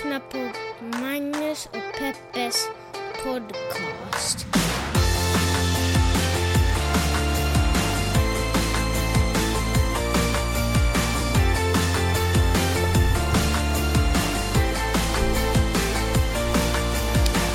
[0.00, 0.38] lyssnar på
[0.98, 2.68] Magnus och Peppes
[3.24, 4.46] podcast.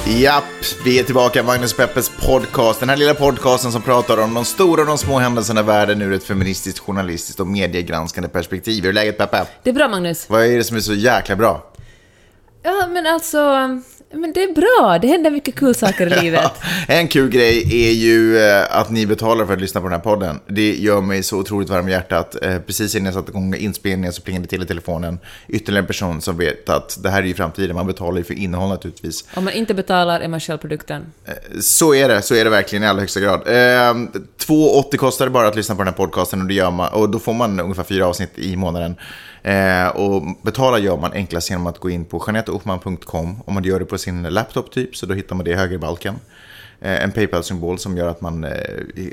[0.07, 0.43] Japp,
[0.85, 2.79] vi är tillbaka Magnus Peppes podcast.
[2.79, 6.01] Den här lilla podcasten som pratar om de stora och de små händelserna i världen
[6.01, 8.83] ur ett feministiskt, journalistiskt och mediegranskande perspektiv.
[8.83, 9.45] Hur är läget Peppe?
[9.63, 10.29] Det är bra Magnus.
[10.29, 11.74] Vad är det som är så jäkla bra?
[12.65, 13.69] Ja, men alltså...
[14.13, 14.99] Men det är bra.
[15.01, 16.51] Det händer mycket kul saker i livet.
[16.87, 20.03] en kul grej är ju eh, att ni betalar för att lyssna på den här
[20.03, 20.39] podden.
[20.47, 22.35] Det gör mig så otroligt varm i hjärtat.
[22.43, 25.19] Eh, Precis innan jag satte igång inspelningen så plingade det till i telefonen.
[25.47, 27.75] Ytterligare en person som vet att det här är ju framtiden.
[27.75, 29.25] Man betalar ju för innehåll naturligtvis.
[29.35, 31.05] Om man inte betalar är man själv produkten.
[31.61, 33.41] Så är det, så är det verkligen i allra högsta grad.
[33.47, 36.93] Eh, 2,80 kostar det bara att lyssna på den här podcasten och, det gör man,
[36.93, 38.95] och då får man ungefär fyra avsnitt i månaden.
[39.45, 43.43] Eh, och betala gör man enklast genom att gå in på janetteochman.com.
[43.45, 46.15] Om man gör det på sin laptop typ, så då hittar man det i högerbalken.
[46.81, 48.51] Eh, en Paypal-symbol som gör att man eh,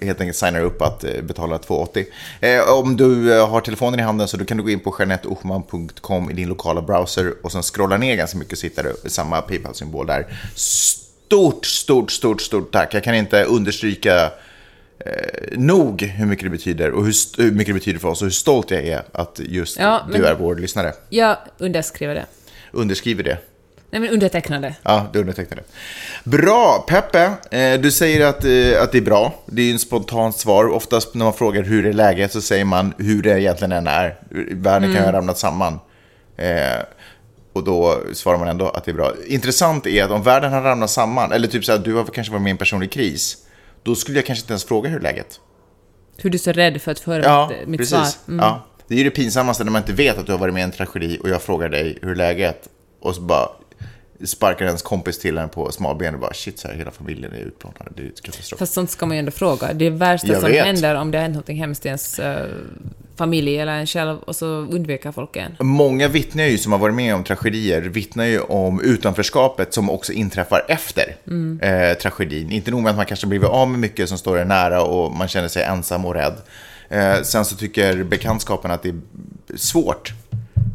[0.02, 2.04] helt enkelt signar upp att eh, betala 2,80.
[2.40, 4.96] Eh, om du eh, har telefonen i handen så då kan du gå in på
[4.98, 9.42] janetteochman.com i din lokala browser och sen scrolla ner ganska mycket så hittar du samma
[9.42, 10.26] Paypal-symbol där.
[10.54, 12.94] Stort, stort, stort, stort tack.
[12.94, 14.30] Jag kan inte understryka
[15.06, 18.26] eh, nog hur mycket det betyder och hur, hur mycket det betyder för oss och
[18.26, 20.92] hur stolt jag är att just Ja, du är vår lyssnare.
[21.08, 22.26] Jag underskriver det.
[22.72, 23.38] Underskriver det.
[23.90, 24.74] Nej, men undertecknar det.
[24.82, 25.64] Ja, du undertecknar det.
[26.30, 26.84] Bra!
[26.88, 29.34] Peppe, eh, du säger att, eh, att det är bra.
[29.46, 30.68] Det är ju en spontant svar.
[30.68, 34.16] Oftast när man frågar hur är läget så säger man hur det egentligen än är.
[34.50, 35.78] Världen kan ju ha ramlat samman.
[36.36, 36.82] Eh,
[37.52, 39.12] och då svarar man ändå att det är bra.
[39.26, 42.32] Intressant är att om världen har ramlat samman, eller typ så att du har kanske
[42.32, 43.36] varit med i en personlig kris,
[43.82, 45.40] då skulle jag kanske inte ens fråga hur läget.
[46.16, 47.90] Hur du är så rädd för att föra Ja, mitt, precis.
[47.96, 48.08] svar.
[48.34, 48.44] Mm.
[48.46, 48.66] Ja.
[48.88, 50.64] Det är ju det pinsammaste när man inte vet att du har varit med i
[50.64, 52.68] en tragedi och jag frågar dig hur läget
[53.00, 53.48] och så bara
[54.24, 57.38] sparkar ens kompis till en på smalben och bara shit, så här, hela familjen är
[57.38, 57.88] utplånad.
[57.96, 58.58] Det är ett katastrof.
[58.58, 59.72] Fast sånt ska man ju ändå fråga.
[59.72, 60.64] Det är värsta Jag som vet.
[60.64, 62.46] händer om det har hänt något hemskt i ens eh,
[63.16, 65.56] familj eller en själv och så undviker folk en.
[65.66, 70.12] Många vittnar ju som har varit med om tragedier, vittnar ju om utanförskapet som också
[70.12, 71.16] inträffar efter
[71.60, 72.52] eh, tragedin.
[72.52, 75.12] Inte nog med att man kanske blivit av med mycket som står en nära och
[75.12, 76.34] man känner sig ensam och rädd.
[76.88, 78.96] Eh, sen så tycker bekantskapen att det är
[79.56, 80.12] svårt.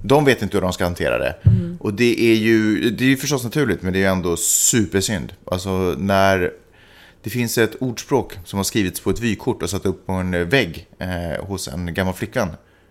[0.07, 1.35] De vet inte hur de ska hantera det.
[1.79, 5.33] Och det är ju det är ju förstås naturligt, men det är ju ändå supersynd.
[5.45, 6.51] Alltså när
[7.23, 10.49] det finns ett ordspråk som har skrivits på ett vykort och satt upp på en
[10.49, 12.49] vägg eh, hos en gammal flickvän.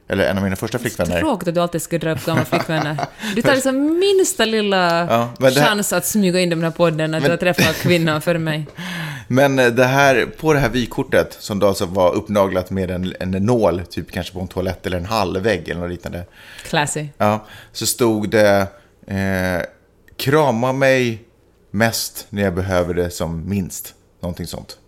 [0.08, 1.20] Eller en av mina första flickvänner.
[1.20, 2.96] Tråkigt att du alltid ska dra upp gamla flickvänner.
[3.34, 6.70] Du tar liksom minsta lilla Ja, men här- chans att smyga in dem i den
[6.72, 8.66] här podden, att du har träffat kvinnan före mig.
[9.28, 13.14] Men eh, det här, på det här vykortet, som då alltså var uppnaglat med en,
[13.20, 16.24] en nål, typ kanske på en toalett eller en hallvägg eller något liknande.
[16.64, 17.06] Classy.
[17.18, 18.66] Ja, så stod det
[19.06, 19.66] eh,
[20.16, 21.24] krama mig
[21.70, 23.94] mest när jag behöver det som minst.
[24.20, 24.78] Någonting sånt.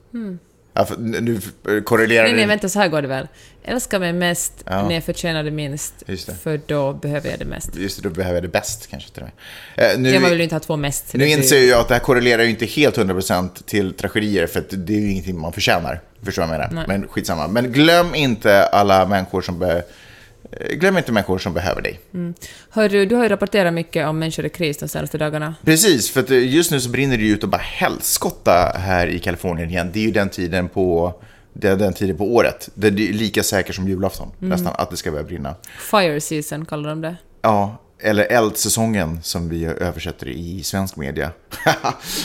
[0.79, 1.41] Ja, nu
[1.85, 3.29] korrelerar Nej, nej, vänta, så här går det väl.
[3.65, 4.89] Älska mig mest Ja.
[4.89, 6.35] när jag förtjänar det minst, det.
[6.43, 7.77] för då behöver jag det mest.
[7.77, 9.29] Just det, då behöver jag det bäst kanske till och
[9.77, 9.93] med.
[9.93, 11.15] Eh, nu, Ja, man vill ju inte ha två mest.
[11.15, 14.93] nu inser jag att det här korrelerar ju inte helt 100% till tragedier, för det
[14.95, 16.01] är ju ingenting man förtjänar.
[16.23, 16.87] Förstår du vad jag menar?
[16.87, 16.99] Nej.
[16.99, 17.49] Men skitsamma.
[17.49, 19.83] Men glöm inte alla människor som be,
[20.71, 22.01] Glöm inte människor som behöver dig.
[22.71, 25.55] Hör du, du har ju rapporterat mycket om människor i kris de senaste dagarna.
[25.65, 29.07] Precis, för att eh, just nu så brinner det ju ut och bara helskotta här
[29.07, 29.91] i Kalifornien igen.
[29.93, 31.15] Det är ju den tiden på,
[31.53, 32.69] det är den tiden på året.
[32.75, 35.55] Det är lika säkert som julafton, nästan, att det ska börja brinna.
[35.91, 37.17] Fire season kallar de det.
[37.43, 41.31] Ja, eller eldsäsongen som vi översätter i svensk media.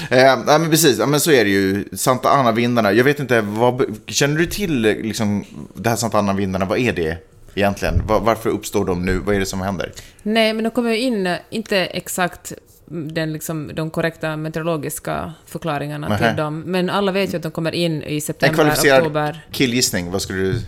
[0.09, 1.85] eh, men precis, men så är det ju.
[1.94, 6.80] Santa Ana-vindarna, jag vet inte, vad, känner du till liksom, det här Santa Ana-vindarna, vad
[6.80, 7.18] är det
[7.56, 8.08] egentligen?
[8.08, 9.18] Var, varför uppstår de nu?
[9.19, 9.91] Vad är det som händer?
[10.24, 12.53] Nej, men de kommer ju in, eh, inte exakt
[12.86, 16.28] den, liksom, de korrekta meteorologiska förklaringarna Nähä.
[16.28, 19.46] till dem, men alla vet ju att de kommer in i En september, kvalificerad oktober.
[19.52, 20.62] killgissning, vad skulle du...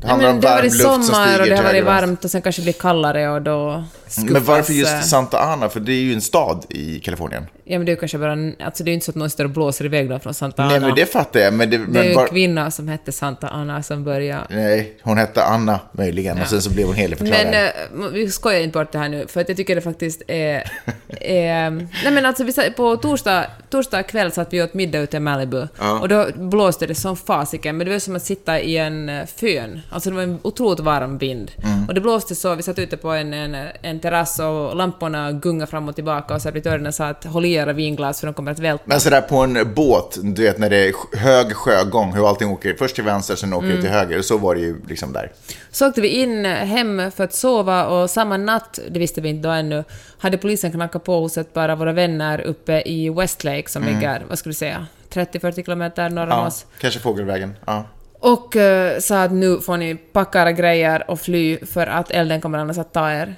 [0.00, 2.30] Det handlar men om varm luft som sommar stiger och det har varit varmt och
[2.30, 4.32] sen kanske det blir kallare och då skuffas...
[4.32, 5.68] Men varför eh, just Santa Ana?
[5.68, 7.46] För det är ju en stad i Kalifornien.
[7.64, 8.32] Ja, men det är kanske bara...
[8.32, 10.62] Alltså det är ju inte så att någon står och blåser iväg dem från Santa
[10.62, 10.72] Ana.
[10.72, 11.54] Nej, men det fattar jag.
[11.54, 14.46] Men det, Det är men ju var, en kvinna som hette Santa Ana som började...
[14.50, 16.40] Nej, hon hette Anna möjligen.
[16.40, 17.46] Och sen så blev hon heligförklarad.
[17.46, 20.22] Men eh, vi skojar inte bort det här nu, för att jag tycker det faktiskt
[20.26, 20.72] är...
[21.20, 25.20] är nej men alltså, vi på torsdag, torsdag kväll satt vi åt middag ute i
[25.20, 25.66] Malibu,
[26.00, 29.26] och då blåste det som fasiken, men det var som att sitta i en eh,
[29.26, 29.80] fön.
[29.90, 31.50] Alltså det var en otroligt varm vind.
[31.64, 31.88] Mm.
[31.88, 35.66] Och det blåste så, vi satt ute på en, en, en terrass och lamporna gungar
[35.66, 38.58] fram och tillbaka och servitörerna sa att håll i era vinglas för de kommer att
[38.58, 38.84] välta.
[38.86, 42.74] Men sådär på en båt, du vet när det är hög sjögång, hur allting åker
[42.78, 44.22] först till vänster, sen åker det till höger.
[44.22, 45.32] Så var det ju liksom där.
[45.70, 49.48] Så åkte vi in hem för att sova och samma natt, det visste vi inte
[49.48, 49.84] då ännu,
[50.18, 54.22] hade polisen knackat på hos ett par av våra vänner uppe i Westlake som ligger,
[54.28, 56.66] vad ska vi säga, 30-40 kilometer norr om Ja, oss.
[56.80, 57.54] kanske Fågelvägen.
[57.66, 57.84] Ja.
[58.22, 62.40] Och eh, sa att nu får ni packa era grejer och fly för att elden
[62.40, 63.34] kommer annars att ta er.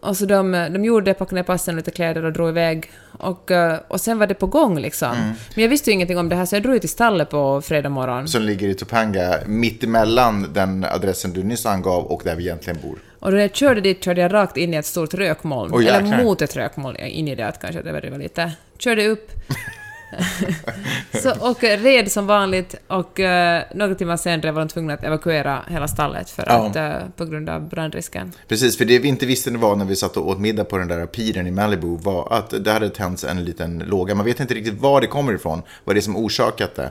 [0.00, 2.90] Och så de, de gjorde det, packade ner passen lite kläder och drog iväg.
[3.18, 5.16] Och, eh, och sen var det på gång liksom.
[5.54, 7.62] Men jag visste ju ingenting om det här så jag drog ju till stallet på
[7.62, 8.28] fredag morgon.
[8.28, 12.78] Som ligger i Topanga, mitt emellan den adressen du nyss angav och där vi egentligen
[12.82, 12.98] bor.
[13.18, 15.70] Och när jag körde dit körde jag rakt in i ett stort rökmoln.
[15.74, 18.52] Oj, eller mot ett rökmoln, in i det att kanske det var lite.
[18.78, 19.30] Körde upp.
[21.22, 23.26] så, och eh, red som vanligt och uh,
[23.74, 26.66] några timmar senare var de tvungna att evakuera hela stallet för Ja.
[26.66, 28.32] att, eh, på grund av brandrisken.
[28.48, 30.88] Precis, för det vi inte visste var när vi satt och åt middag på den
[30.88, 34.14] där piren i Malibu var att det hade tänts en liten låga.
[34.14, 36.90] Man vet inte riktigt var det kommer ifrån, vad det är som orsakat det.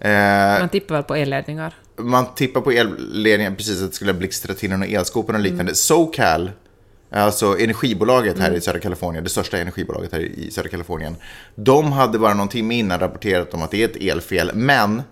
[0.00, 1.74] Eh, Man tippar väl på elledningar.
[1.96, 5.74] man tippar på elledningen, precis att det skulle blixtra till någon elskåp och liknande.
[5.74, 6.50] SoCal,
[7.10, 11.16] alltså energibolaget här i södra Kalifornien, det största energibolaget här i södra Kalifornien.
[11.54, 15.02] De hade bara någon timme innan rapporterat om att det är ett elfel, men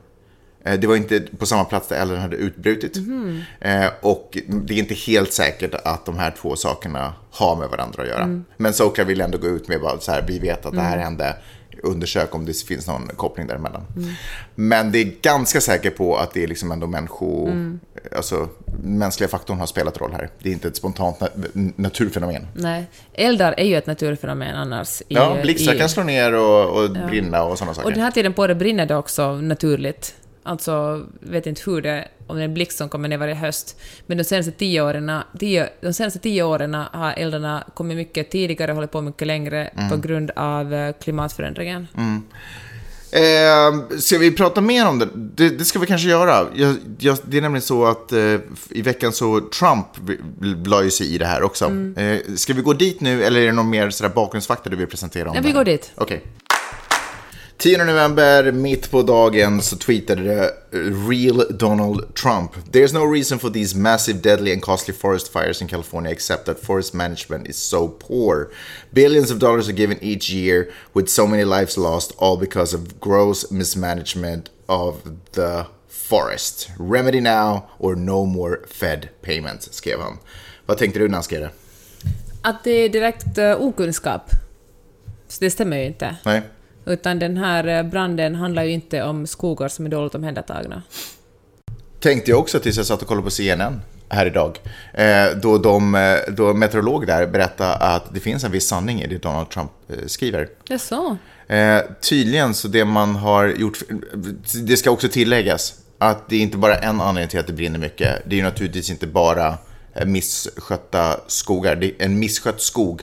[0.64, 2.96] eh, det var inte på samma plats där elden hade utbrutit.
[3.60, 8.02] Eh, och det är inte helt säkert att de här två sakerna har med varandra
[8.02, 8.42] att göra.
[8.56, 10.98] Men SoCal vill ändå gå ut med bara så här, vi vet att det här
[10.98, 11.36] hände.
[11.82, 13.82] Undersök om det finns någon koppling däremellan.
[14.54, 17.48] Men det är ganska säker på att det är liksom ändå människo...
[18.16, 18.48] Alltså,
[18.82, 20.30] mänskliga faktorn har spelat roll här.
[20.38, 22.46] Det är inte ett spontant na- naturfenomen.
[22.54, 22.84] Nej.
[23.12, 25.00] Eldar är ju ett naturfenomen annars.
[25.00, 27.86] I, Ja, blixtar kan slå ner och, och brinna och sådana saker.
[27.86, 30.14] Och den här tiden på året brinner det också naturligt.
[30.42, 33.80] Alltså, vet inte hur det om det är en blixt som kommer ner varje höst.
[34.06, 38.70] Men de senaste tio åren, tio, de senaste tio åren har eldarna kommit mycket tidigare
[38.70, 41.86] och hållit på mycket längre på grund av eh, klimatförändringen.
[43.10, 45.08] Eh, ska vi prata mer om det?
[45.14, 46.46] Det, det ska vi kanske göra.
[46.54, 48.34] Jag, jag, det är nämligen så att eh,
[48.70, 49.86] i veckan så Trump
[50.66, 51.64] la ju sig i det här också.
[51.96, 54.86] Eh, ska vi gå dit nu eller är det någon mer sådär bakgrundsfakta du vill
[54.86, 55.92] presentera om Ja, vi går dit.
[55.94, 56.22] Okej.
[57.58, 60.52] 10 november, mitt på dagen, så tweetade det
[61.08, 62.52] Real Donald Trump.
[62.72, 66.60] There's no reason for these massive, deadly and costly forest fires in California except that
[66.60, 68.48] forest management is so poor.
[68.90, 73.00] Billions of dollars are given each year with so many lives lost, all because of
[73.00, 74.94] gross mismanagement of
[75.32, 76.70] the forest.
[76.78, 80.18] Remedy now or no more Fed payments, skrev han.
[80.66, 81.50] Vad tänkte du när han skrev det?
[82.42, 84.30] Att det är direkt uh, okunskap.
[85.28, 86.16] Så det stämmer ju inte.
[86.24, 86.42] Nej?
[86.86, 90.82] Utan den här eh, branden handlar ju inte om skogar som är dåligt omhändertagna.
[92.00, 94.58] tänkte jag också tills jag satt och kollade på CNN här idag.
[94.94, 99.06] Eh, då, de, eh, då meteorolog där berättade att det finns en viss sanning i
[99.06, 99.70] det Donald Trump
[100.06, 100.48] skriver.
[100.68, 101.16] Ja, så.
[102.00, 103.78] Tydligen så det man har gjort,
[104.64, 107.78] det ska också tilläggas att det är inte bara en anledning till att det brinner
[107.78, 108.22] mycket.
[108.26, 109.58] Det är ju naturligtvis inte bara
[110.06, 111.76] misskötta skogar.
[111.76, 113.02] Det, en misskött skog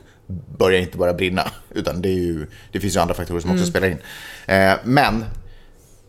[0.57, 3.87] börjar inte bara brinna, utan det, ju, det finns ju andra faktorer som också spelar
[3.87, 3.97] in.
[4.45, 5.25] Eh, men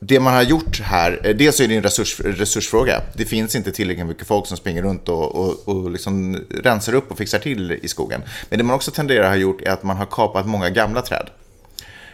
[0.07, 3.03] det man har gjort här, eh, dels är det en resurs, resursfråga.
[3.15, 7.11] Det finns inte tillräckligt mycket folk som springer runt och, och, och liksom rensar upp
[7.11, 8.23] och fixar till i skogen.
[8.51, 11.03] Men det man också tenderar att ha gjort är att man har kapat många gamla
[11.03, 11.31] träd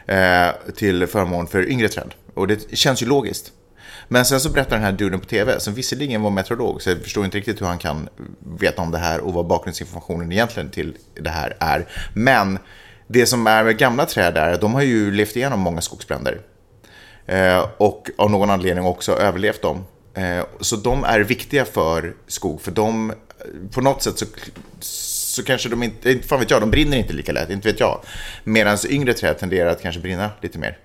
[0.06, 2.14] eh, till förmån för yngre träd.
[2.35, 3.53] Och det känns ju logiskt.
[4.12, 7.03] Men sen så berättar den här duden på TV, som visserligen var meteorolog, så jag
[7.03, 8.08] förstår inte riktigt hur han kan
[8.58, 11.87] veta om det här och vad bakgrundsinformationen egentligen till det här är.
[12.15, 12.58] Men
[13.06, 16.41] det som är med gamla träd är att de har ju levt igenom många skogsbränder.
[17.27, 19.84] Eh, och av någon anledning också överlevt dem.
[20.15, 23.13] Eh, så de är viktiga för skog, för de,
[23.70, 24.27] på något sätt så,
[24.81, 27.81] så kanske de inte, inte fan vet jag, de brinner inte lika lätt, inte vet
[27.81, 28.01] jag.
[28.44, 30.79] Medan yngre träd tenderar att kanske brinna lite mer.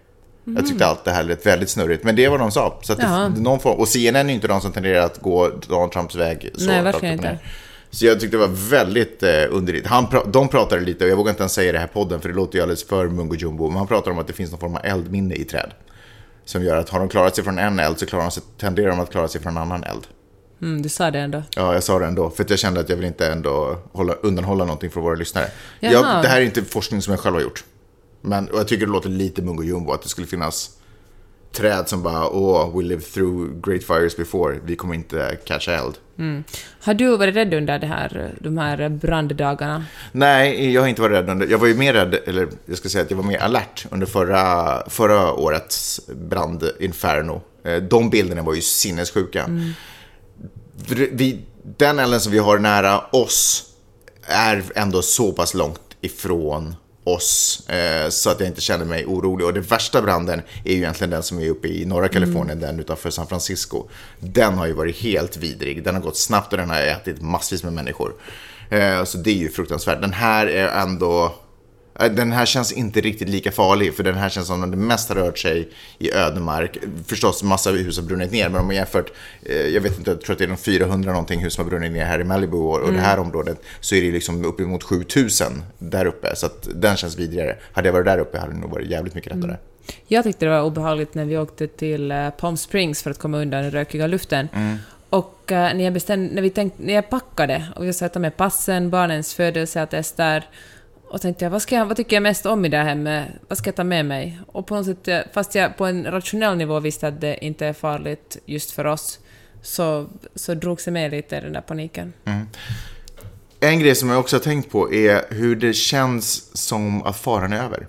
[0.46, 2.80] Jag tyckte allt det här lät väldigt snurrigt, men det var de sa.
[2.84, 6.16] Så det, någon form, och CNN är inte de som tenderar att gå Donald Trumps
[6.16, 6.52] väg.
[6.56, 7.32] Så Nej, verkligen ner.
[7.32, 7.44] inte.
[7.92, 9.88] Så jag tyckte det var väldigt eh, underligt.
[9.88, 12.30] Han pra- de pratade lite, och jag vågar inte ens säga det här podden för
[12.30, 13.68] det låter ju alldeles för mungo jumbo.
[13.68, 15.72] Men han pratar om att det finns någon form av eldminne i träd.
[16.46, 18.90] Som gör att har de klarat sig från en eld så klarar de sig, tenderar
[18.90, 20.08] de att klara sig från en annan eld.
[20.62, 21.44] Mm, du sa det ändå.
[21.56, 24.14] Ja, jag sa det ändå, för att jag kände att jag vill inte ändå hålla,
[24.14, 25.46] undanhålla någonting för våra lyssnare.
[25.80, 27.64] Jag, det här är inte forskning som jag själv har gjort.
[28.26, 30.70] Men jag tycker det låter lite mungo jumbo att det skulle finnas
[31.52, 35.96] träd som bara åh, we lived through great fires before, vi kommer inte catcha eld.
[36.80, 39.86] Har du varit rädd under det här, de här branddagarna?
[40.12, 42.90] Nej, jag har inte varit rädd under, jag var ju mer rädd, eller jag ska
[42.90, 47.42] säga att jag var mer alert under förra, förra årets brandinferno.
[47.64, 49.50] Eh, De bilderna var ju sinnessjuka.
[51.12, 51.40] Vi,
[51.78, 53.64] den elden som vi har nära oss
[54.28, 56.76] är ändå så pass långt ifrån
[57.06, 59.48] oss eh, så att jag inte känner mig orolig.
[59.48, 62.80] Och den värsta branden är ju egentligen den som är uppe i norra Kalifornien, den
[62.80, 63.88] utanför San Francisco.
[64.20, 65.84] Den har ju varit helt vidrig.
[65.84, 68.14] Den har gått snabbt och den har ätit massvis med människor.
[68.70, 70.02] Eh, så det är ju fruktansvärt.
[70.02, 71.36] Den här är ändå
[72.00, 75.16] den här känns inte riktigt lika farlig, för den här känns som den mest har
[75.16, 76.78] rört sig i ödemark.
[77.08, 79.12] Förstås, massa hus har brunnit ner, men om man jämfört,
[79.44, 81.70] eh, jag vet inte, jag tror att det är de 400 någonting hus som har
[81.70, 82.96] brunnit ner här i Malibu och, mm.
[82.96, 86.36] det här området, så är det liksom uppemot 7000 där uppe.
[86.36, 87.58] Så att den känns vidrigare.
[87.72, 89.52] Hade jag varit där uppe hade det nog varit jävligt mycket lättare.
[89.52, 89.62] Mm.
[90.08, 93.38] Jag tyckte det var obehagligt när vi åkte till eh, Palm Springs för att komma
[93.38, 94.50] undan den rökiga luften.
[94.54, 94.78] Mm.
[95.10, 98.38] Och när, jag bestämde, när, vi tänkte, när jag packade och vi skulle ta med
[98.38, 100.50] passen, barnens födelseattester
[101.16, 103.28] och tänkte jag, vad, ska jag, vad tycker jag mest om i det här hemmet?
[103.48, 104.40] Vad ska jag ta med mig?
[104.48, 107.74] Och på något sätt, fast jag på en rationell nivå visste att det inte är
[107.74, 109.20] farligt just för oss,
[109.62, 112.14] så, så drogs jag med lite den där paniken.
[112.26, 112.48] Mm.
[113.60, 117.54] En grej som jag också har tänkt på är hur det känns som att faran
[117.54, 117.88] är över.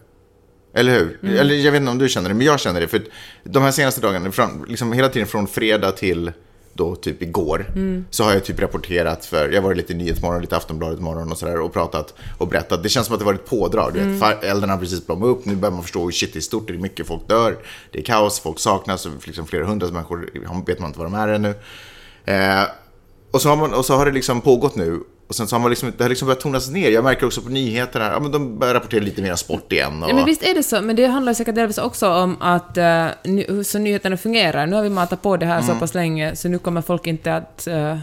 [0.75, 1.19] Eller hur?
[1.23, 1.39] Mm.
[1.39, 2.89] Eller jag vet inte om du känner det, men jag känner det.
[2.89, 3.03] För
[3.45, 4.31] de här senaste dagarna,
[4.69, 6.33] liksom hela tiden från fredag till
[6.77, 8.05] då typ igår, mm.
[8.11, 11.33] så har jag typ rapporterat för, jag har varit lite i Nyhetsmorgon, lite Aftonbladet morgon
[11.33, 12.83] och sådär och pratat och berättat.
[12.83, 13.95] Det känns som att det varit pådrag.
[13.95, 14.19] Du mm.
[14.19, 16.75] vet, elden har precis blommat upp, nu börjar man förstå shit det är stort, det
[16.75, 17.57] är mycket, folk dör,
[17.91, 20.31] det är kaos, folk saknas, liksom flera hundra människor
[20.67, 21.55] vet man inte var de är ännu.
[22.25, 22.63] Eh,
[23.31, 25.61] och, så har man, och så har det liksom pågått nu och sen så har
[25.61, 26.91] man liksom, det har liksom börjat tonas ner.
[26.91, 30.03] Jag märker också på nyheterna, ja men de börjar rapportera lite mer sport igen.
[30.03, 30.11] Och...
[30.11, 33.63] Ja, men visst är det så, men det handlar säkert delvis också om att uh,
[33.63, 34.67] så nyheterna fungerar.
[34.67, 35.75] Nu har vi matat på det här mm.
[35.75, 37.69] så pass länge, så nu kommer folk inte att...
[37.71, 37.99] Uh,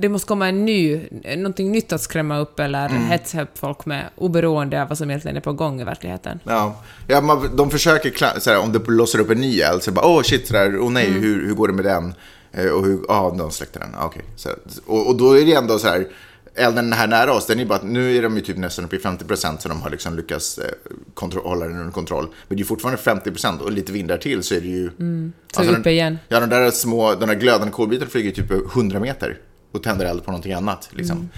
[0.00, 1.00] det måste komma en ny,
[1.36, 3.02] någonting nytt att skrämma upp eller mm.
[3.02, 6.40] hetsa upp folk med, oberoende av vad som egentligen är på gång i verkligheten.
[6.44, 10.06] Ja, ja man, de försöker, såhär, om det blossar upp en ny eld, så bara
[10.06, 11.22] åh oh, shit, sådär, oh nej, mm.
[11.22, 12.14] hur, hur går det med den?
[12.52, 14.22] Eh, och hur, ja, ah, de släckte den, okej.
[14.36, 14.54] Okay.
[14.86, 16.06] Och, och då är det ändå så här,
[16.54, 18.98] elden här nära oss, den är bara, nu är de ju typ nästan uppe i
[18.98, 22.28] 50 procent så de har liksom lyckats eh, hålla den under kontroll.
[22.48, 24.90] Men det är fortfarande 50 procent och lite vindar till så är det ju...
[24.98, 25.32] Mm.
[25.52, 26.18] Så alltså uppe igen.
[26.28, 29.38] Ja, de där små, de där glödande kolbitarna flyger typ 100 meter
[29.72, 30.88] och tänder eld på någonting annat.
[30.92, 31.28] Liksom.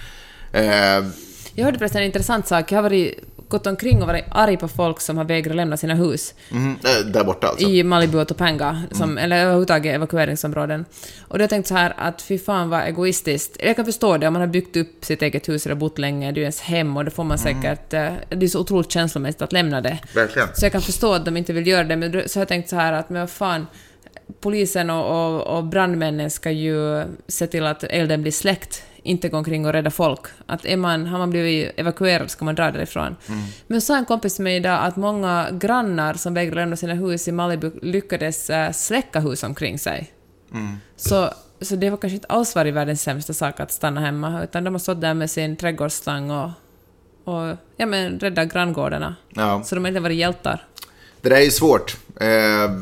[0.52, 1.04] Mm.
[1.04, 1.10] Eh,
[1.54, 2.72] jag hörde förresten en intressant sak.
[2.72, 3.18] Jag har varit
[3.54, 6.34] gått omkring och varit arg på folk som har vägrat lämna sina hus.
[6.50, 6.76] Mm,
[7.12, 7.68] där borta alltså?
[7.68, 9.24] I Malibu och Topanga, som, mm.
[9.24, 10.84] eller överhuvudtaget evakueringsområden.
[11.20, 13.56] Och då har jag tänkt så här att fy fan vad egoistiskt.
[13.60, 16.32] Jag kan förstå det om man har byggt upp sitt eget hus eller bott länge,
[16.32, 17.62] det är ju ens hem och då får man mm.
[17.62, 17.92] säkert...
[17.92, 18.14] Mm.
[18.28, 19.98] Det är så otroligt känslomässigt att lämna det.
[20.14, 20.48] Verkligen.
[20.54, 22.68] Så jag kan förstå att de inte vill göra det, men så har jag tänkt
[22.68, 23.66] så här att men vad fan
[24.40, 29.36] polisen och, och, och brandmännen ska ju se till att elden blir släckt inte gå
[29.36, 30.20] omkring och rädda folk.
[30.46, 33.16] Att är man, har man blivit evakuerad ska man dra därifrån.
[33.28, 33.40] Mm.
[33.66, 37.28] Men sa en kompis till mig idag att många grannar som vägrade lämna sina hus
[37.28, 40.12] i Malibu lyckades äh, släcka hus omkring sig.
[40.52, 40.76] Mm.
[40.96, 41.30] Så,
[41.60, 44.74] så det var kanske inte alls varit världens sämsta sak att stanna hemma, utan de
[44.74, 46.50] har stått där med sin trädgårdsstang och,
[47.24, 49.16] och ja, men, rädda granngårdarna.
[49.28, 49.62] Ja.
[49.64, 50.66] Så de har inte varit hjältar.
[51.20, 51.96] Det där är svårt.
[52.20, 52.80] Eh,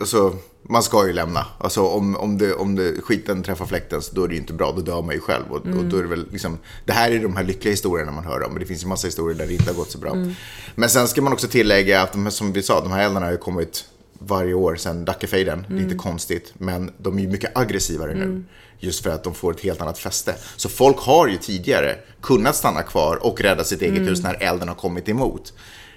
[0.00, 1.46] alltså man ska ju lämna.
[1.58, 4.52] Alltså om, om, det, om det, skiten träffar fläkten så då är det ju inte
[4.52, 5.44] bra, då dör man ju själv.
[5.50, 5.78] Och, mm.
[5.78, 8.42] och då är det, väl liksom, det här är de här lyckliga historierna man hör
[8.42, 10.12] om, men det finns ju massa historier där det inte har gått så bra.
[10.12, 10.34] Mm.
[10.74, 13.32] Men sen ska man också tillägga att de, som vi sa, de här eldarna har
[13.32, 13.84] ju kommit
[14.18, 15.58] varje år sedan Dackefejden.
[15.58, 15.68] Mm.
[15.68, 15.98] Det är inte mm.
[15.98, 18.24] konstigt, men de är ju mycket aggressivare nu.
[18.24, 18.46] Mm.
[18.78, 20.34] Just för att de får ett helt annat fäste.
[20.56, 24.08] Så folk har ju tidigare kunnat stanna kvar och rädda sitt eget mm.
[24.08, 25.52] hus när elden har kommit emot.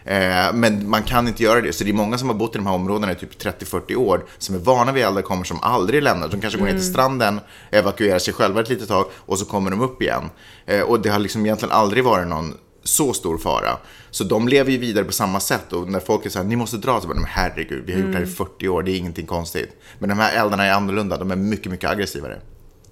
[0.05, 1.73] Eh, men man kan inte göra det.
[1.73, 4.25] Så det är många som har bott i de här områdena i typ 30-40 år
[4.37, 6.27] som är vana vid eldar kommer som aldrig lämnar.
[6.27, 6.93] De kanske går ner till mm.
[6.93, 7.39] stranden,
[7.71, 10.29] evakuerar sig själva ett litet tag och så kommer de upp igen.
[10.65, 13.77] Eh, och det har liksom egentligen aldrig varit någon så stor fara.
[14.11, 16.55] Så de lever ju vidare på samma sätt och när folk är så här, ni
[16.55, 18.75] måste dra, så bara, men herregud, vi har gjort det här i 40 mm.
[18.75, 19.69] år, det är ingenting konstigt.
[19.99, 22.39] Men de här eldarna är annorlunda, de är mycket, mycket aggressivare.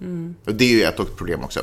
[0.01, 0.36] Mm.
[0.46, 1.60] Och det är ju ett problem också.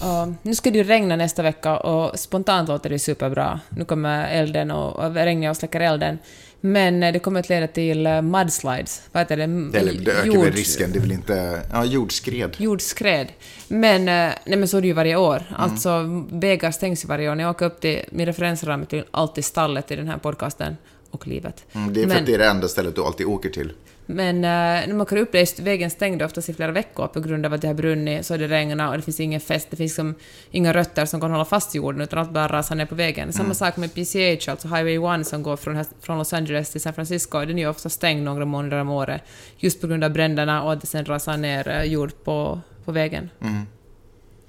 [0.00, 3.60] Och nu ska det ju regna nästa vecka och spontant låter det superbra.
[3.68, 6.18] Nu kommer elden och, och regnar och släcker elden.
[6.60, 9.02] Men det kommer att leda till eh, mudslides.
[9.12, 9.78] Vad heter det?
[9.78, 10.44] Eller det ökar Jord...
[10.44, 11.62] väl risken, det är väl inte...
[11.72, 12.56] Ja, jordskred.
[12.58, 13.28] Jordskred.
[13.68, 15.36] Men, eh, nej, men så är det ju varje år.
[15.48, 15.60] Mm.
[15.60, 17.34] Alltså, vägar stängs ju varje år.
[17.34, 18.00] När jag åker upp till...
[18.10, 20.76] Min referensram till alltid stallet i den här podcasten
[21.10, 21.64] och livet.
[21.72, 23.72] Mm, det är för men, att det är det enda stället du alltid åker till.
[24.10, 27.52] Men äh, när man kan uppleva vägen stängd oftast i flera veckor på grund av
[27.52, 29.94] att det har brunnit, så har det regnat och det finns ingen fäst, det finns
[29.94, 30.14] som
[30.50, 33.22] inga rötter som kan hålla fast jorden utan allt bara rasar ner på vägen.
[33.22, 33.32] Mm.
[33.32, 36.92] Samma sak med PCH, alltså Highway 1 som går från, från Los Angeles till San
[36.92, 39.22] Francisco, den är ju ofta stängd några månader om året
[39.56, 42.92] just på grund av bränderna och att det sen rasar ner äh, jord på, på
[42.92, 43.30] vägen.
[43.40, 43.62] Mm.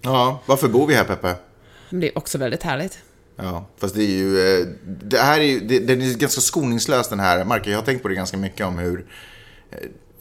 [0.01, 1.35] Ja, varför bor vi här Peppe?
[1.89, 2.99] Det är också väldigt härligt.
[3.35, 4.59] Ja, fast det är ju...
[4.59, 5.59] Eh, det här är ju...
[5.59, 7.71] Det, den är ganska skoningslös den här marken.
[7.71, 9.05] Jag har tänkt på det ganska mycket om hur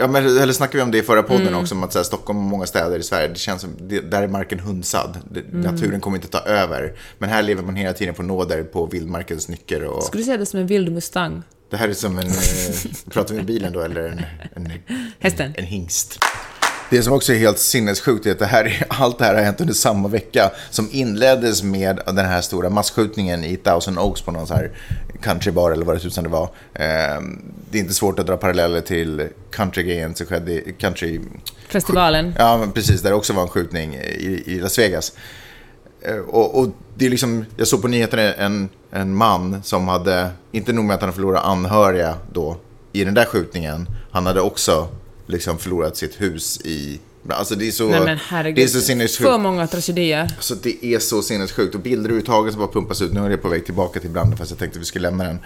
[0.01, 1.61] Ja, men, eller snackade vi om det i förra podden Mm.
[1.61, 4.23] också, om att här, Stockholm och många städer i Sverige, det känns som, det, där
[4.23, 5.19] är marken hunsad.
[5.31, 5.61] Det, Mm.
[5.61, 6.93] Naturen kommer inte ta över.
[7.19, 9.85] Men här lever man hela tiden på nåder på vildmarkens nycker.
[9.85, 11.43] Och, Skulle du säga det som en vild mustang?
[11.71, 12.33] det här är som en, eh,
[13.11, 14.25] pratar vi bilen då, eller en,
[14.55, 14.73] en,
[15.19, 15.55] Hästen.
[15.57, 16.19] en hingst.
[16.91, 19.43] Det som också är helt sinnessjukt är att det här, är- allt det här har
[19.43, 24.31] hänt under samma vecka som inleddes med den här stora masskjutningen i Thousand Oaks på
[24.33, 24.71] någon så här
[25.23, 26.45] countrybar eller vad det tusan det var.
[26.75, 27.21] Eh,
[27.71, 31.21] Det är inte svårt att dra paralleller till countrygrejen som skedde i country...
[31.69, 32.35] Festivalen.
[32.39, 33.03] Ja, precis.
[33.03, 35.13] Där det också var en skjutning i, i Las Vegas.
[36.03, 40.31] Eh, Och, och det är liksom, jag såg på nyheterna en, en man som hade,
[40.53, 42.57] inte nog med att han förlorade anhöriga då
[42.93, 44.89] i den där skjutningen, han hade också
[45.29, 48.57] liksom förlorat sitt hus i, alltså det är så, Nej men herregud.
[48.57, 49.31] det är så sinnessjukt.
[49.31, 50.29] För många tragedier.
[50.37, 51.75] Alltså det är så sinnessjukt.
[51.75, 53.13] Och bilder överhuvudtaget som bara pumpas ut.
[53.13, 55.25] Nu är jag på väg tillbaka till branden fast jag tänkte att vi skulle lämna
[55.25, 55.39] den.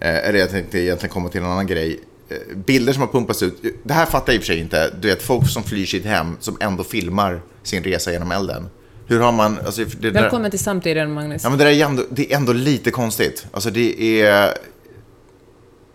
[0.00, 2.00] Eh, eller jag tänkte egentligen komma till en annan grej.
[2.28, 3.62] Eh, bilder som har pumpats ut.
[3.82, 4.94] Det här fattar jag i och för sig inte.
[5.00, 8.68] Du vet, folk som flyr sitt hem som ändå filmar sin resa genom elden.
[9.06, 9.58] Hur har man...
[9.66, 11.44] Alltså, det där, Välkommen till samtiden, Magnus.
[11.44, 13.46] Ja, men det, där är ändå, det är ändå lite konstigt.
[13.52, 14.54] Alltså det är...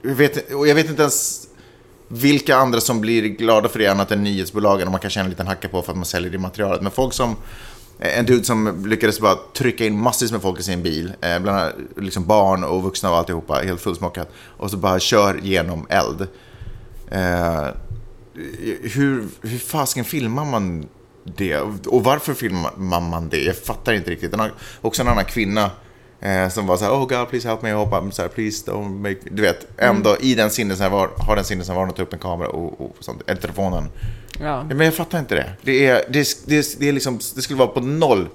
[0.02, 1.49] Jag vet, och jag vet inte ens
[2.10, 5.30] vilka andra som blir glada för det annat än nyhetsbolagen och man kan tjäna en
[5.30, 6.82] liten hacka på för att man säljer det materialet.
[6.82, 7.36] Men folk som...
[8.02, 11.60] En dude som lyckades bara trycka in massvis med folk i sin bil, eh, bland
[11.60, 14.32] annat liksom barn och vuxna och alltihopa, helt fullsmockat.
[14.58, 16.28] Och så bara kör genom eld.
[17.12, 17.68] Eh,
[18.82, 20.88] hur, hur fasken filmar man
[21.24, 21.58] det?
[21.88, 23.44] Och varför filmar man det?
[23.44, 24.32] Jag fattar inte riktigt.
[24.32, 24.52] Den har
[24.82, 25.72] också en annan kvinna
[26.22, 28.90] eh, som var så här, oh God, please help me, hoppa, så här, please don't
[28.90, 29.32] make me.
[29.32, 32.82] Du vet, ändå i den sinnesnärvar, har den sinnesnärvaron att ta upp en kamera och,
[32.82, 33.90] och sånt, eller telefonen.
[34.40, 34.64] Ja.
[34.64, 35.54] Men jag fattar inte det.
[35.62, 38.30] Det, är, det, det, det, är liksom, det skulle vara på noll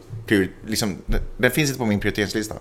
[0.66, 0.96] liksom,
[1.36, 2.54] Den finns inte på min prioriteringslista.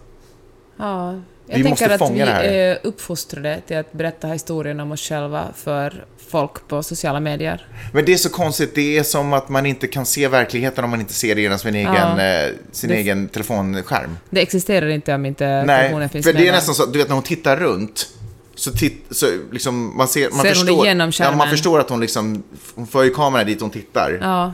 [0.87, 1.13] Ja.
[1.47, 4.91] Jag Vi tänker måste att fånga vi det är uppfostrade till att berätta historien om
[4.91, 7.67] oss själva för folk på sociala medier.
[7.93, 10.89] Men det är så konstigt, det är som att man inte kan se verkligheten om
[10.89, 12.21] man inte ser det genom sin egen, Ja.
[12.21, 14.17] eh, sin Det- egen telefonskärm.
[14.29, 16.97] Det existerar inte om inte telefonen Nej, finns för med det är nästan så, du
[16.99, 18.09] vet när hon tittar runt,
[18.55, 21.79] så, titt, så liksom, man ser, man Ser hon förstår, det genom ja, man förstår
[21.79, 22.43] att hon liksom,
[22.75, 24.17] hon för ju kameran dit hon tittar.
[24.21, 24.53] Ja.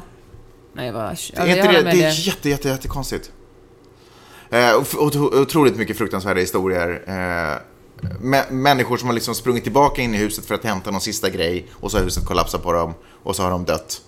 [0.73, 1.03] Nej, vad...
[1.03, 2.27] Det Ja, är, jag inte det, det är dig.
[2.27, 3.31] jätte, jätte, jätte konstigt.
[4.49, 4.75] Eh,
[5.41, 7.03] otroligt mycket fruktansvärda historier.
[7.07, 7.57] Eh,
[8.21, 11.29] mä- människor som har liksom sprungit tillbaka in i huset för att hämta någon sista
[11.29, 14.01] grej och så har huset kollapsat på dem och så har de dött.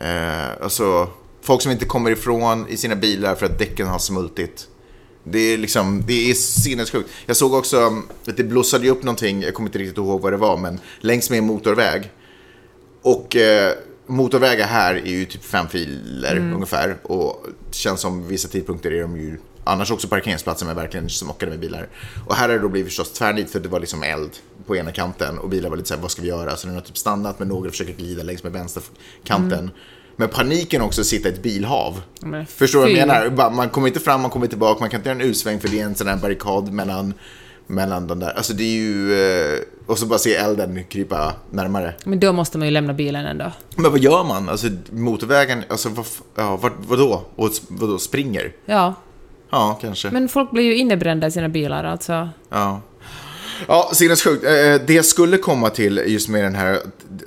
[0.00, 1.08] Eh, alltså,
[1.42, 4.68] folk som inte kommer ifrån i sina bilar för att däcken har smultit.
[5.24, 7.10] Det är liksom, det är sinnessjukt.
[7.26, 10.36] Jag såg också att det blossade upp någonting, jag kommer inte riktigt ihåg vad det
[10.36, 12.10] var, men längs med en motorväg.
[13.02, 13.72] Och eh,
[14.06, 16.96] motorvägar här är ju typ fem filer ungefär.
[17.02, 21.50] Och det känns som vissa tidpunkter är de ju annars också parkeringsplatser men verkligen smockade
[21.50, 21.88] med bilar.
[22.26, 24.30] Och här har det då blivit förstås tvärnit för det var liksom eld
[24.66, 26.56] på ena kanten och bilar var lite såhär, vad ska vi göra?
[26.56, 29.70] Så den har typ stannat men några försöker glida längs med vänsterkanten.
[30.16, 32.02] Men paniken också att sitta i ett bilhav.
[32.20, 33.50] Men Förstår du vad jag menar?
[33.50, 35.80] Man kommer inte fram, man kommer tillbaka, man kan inte göra en U-sväng för det
[35.80, 37.14] är en sån här barrikad mellan,
[37.66, 38.30] mellan de där.
[38.36, 39.20] Alltså det är ju...
[39.54, 41.94] eh, Och så bara se elden krypa närmare.
[42.04, 43.52] Men då måste man ju lämna bilen ändå.
[43.76, 44.48] Men vad gör man?
[44.48, 47.22] Alltså motorvägen, alltså vad, ja, vad, vadå?
[47.36, 48.52] Och vadå, springer?
[48.66, 48.94] Ja.
[49.56, 50.10] Ja, kanske.
[50.10, 52.28] Men folk blir ju innebrända i sina bilar, alltså.
[52.48, 52.80] Ja.
[53.68, 54.44] Ja, sinnessjukt.
[54.44, 54.50] Eh,
[54.86, 56.78] Det jag skulle komma till just med den här,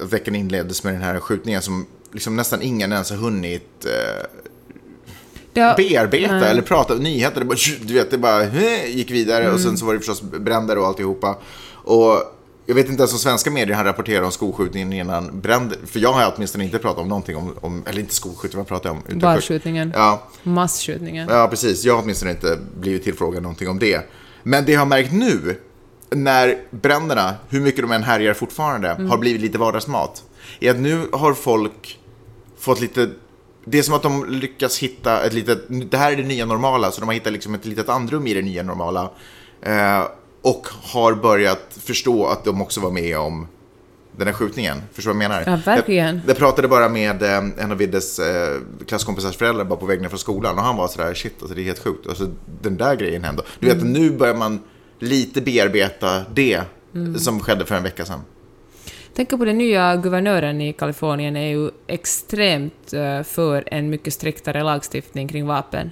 [0.01, 5.77] veckan inleddes med den här skjutningen som liksom nästan ingen ens har hunnit eh, har-
[5.77, 6.49] bearbeta Nej.
[6.51, 7.39] eller prata nyheter.
[7.39, 10.21] Det bara, du vet, det bara eh, gick vidare och sen så var det förstås
[10.21, 11.37] bränder och alltihopa.
[11.73, 12.23] Och
[12.69, 15.77] jag vet inte ens om svenska medier har rapporterat om skolskjutningen innan bränder.
[15.85, 18.89] För jag har åtminstone inte pratat om någonting om, om eller inte skolskjutning, vad pratar
[18.89, 19.03] jag om?
[19.07, 19.93] Utan- Barskjutningen.
[19.95, 21.27] Ja, Massskjutningen.
[21.31, 21.83] Ja, precis.
[21.83, 24.09] Jag har åtminstone inte blivit tillfrågad någonting om det.
[24.43, 25.59] Men det jag har märkt nu,
[26.09, 30.23] när bränderna, hur mycket de än härjar fortfarande, har blivit lite vardagsmat,
[30.59, 31.99] är att nu har folk
[32.59, 33.09] fått lite...
[33.65, 35.59] Det är som att de lyckas hitta ett litet...
[35.91, 38.33] Det här är det nya normala, så de har hittat liksom ett litet andrum i
[38.33, 39.11] det nya normala.
[39.61, 40.03] Eh,
[40.41, 43.47] och har börjat förstå att de också var med om
[44.17, 44.81] den här skjutningen.
[44.93, 45.43] Förstår du vad jag menar?
[45.51, 46.15] Ja, verkligen.
[46.15, 50.01] Jag, jag pratade bara med eh, en av Viddes eh, klasskompisars föräldrar bara på väg
[50.01, 52.07] ner från skolan och han var sådär, shit alltså det är helt sjukt.
[52.07, 52.27] Alltså
[52.61, 53.43] den där grejen hände.
[53.59, 53.93] Du vet, Mm.
[53.93, 54.59] nu börjar man
[54.99, 56.61] lite bearbeta det
[57.17, 58.21] som skedde för en vecka sedan.
[59.15, 64.63] Tänk på den nya guvernören i Kalifornien är ju extremt eh, för en mycket striktare
[64.63, 65.91] lagstiftning kring vapen.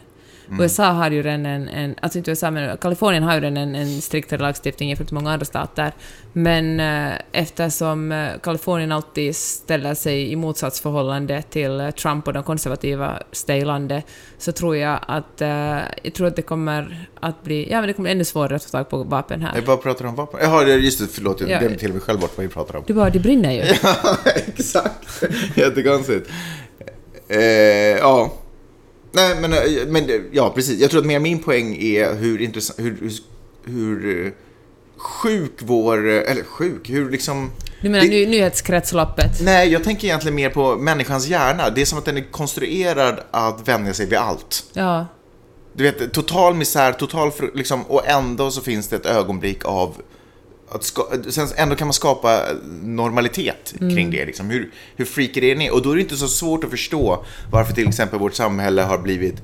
[0.59, 3.75] USA har ju redan en, en, alltså inte USA, men Kalifornien har ju redan en,
[3.75, 5.91] en striktare lagstiftning jämfört med många andra stater.
[6.33, 12.43] Men eh, eftersom eh, Kalifornien alltid ställer sig i motsatsförhållande till eh, Trump och de
[12.43, 14.05] konservativa i landet,
[14.37, 17.93] så tror jag att, eh, jag tror att det kommer att bli, ja men det
[17.93, 19.51] kommer bli ännu svårare att få tag på vapen här.
[19.55, 20.39] Jag bara pratar om vapen.
[20.43, 21.59] Jaha, just det, förlåt, jag Ja.
[21.59, 22.83] glömde till mig själv bort vad vi pratar om.
[22.87, 23.61] Du bara, det brinner ju.
[23.83, 25.23] Ja, exakt.
[25.55, 26.29] Jättekonstigt.
[27.27, 28.33] Eh, ja.
[29.17, 30.81] Nej, men, eh, men eh, ja, precis.
[30.81, 33.11] Jag tror att mer min poäng är hur intressant, hur,
[33.65, 34.31] hur, eh,
[34.97, 37.51] sjuk vår, eller sjuk, hur liksom...
[37.81, 39.41] Du menar det- ny, nyhetskretsloppet?
[39.41, 41.69] Nej, jag tänker egentligen mer på människans hjärna.
[41.69, 44.63] Det är som att den är konstruerad att vänja sig vid allt.
[44.73, 45.05] Ja.
[45.73, 49.93] Du vet, total misär, total liksom, och ändå så finns det ett ögonblick av
[50.69, 52.41] att ska, sen ändå kan man skapa
[52.83, 54.25] normalitet kring det.
[54.25, 54.49] Liksom.
[54.49, 55.73] Hur, hur freaky det än är.
[55.73, 58.97] Och då är det inte så svårt att förstå varför till exempel vårt samhälle har
[58.97, 59.35] blivit,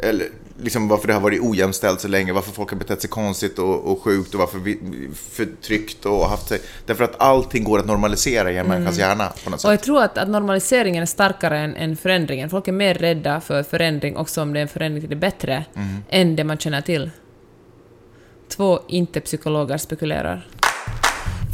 [0.00, 0.26] eller
[0.62, 3.92] liksom varför det har varit ojämställt så länge, varför folk har betett sig konstigt och,
[3.92, 4.78] och sjukt och varför vi
[5.14, 6.60] förtryckt och haft sig.
[6.86, 9.84] Därför att allting går att normalisera i en människas hjärna på något Och jag sätt.
[9.84, 12.50] tror att, att normaliseringen är starkare än, än förändringen.
[12.50, 15.64] Folk är mer rädda för förändring, också om det är en förändring till det bättre,
[15.74, 15.88] Mm.
[16.08, 17.10] än det man känner till.
[18.48, 20.46] Två inte-psykologer spekulerar.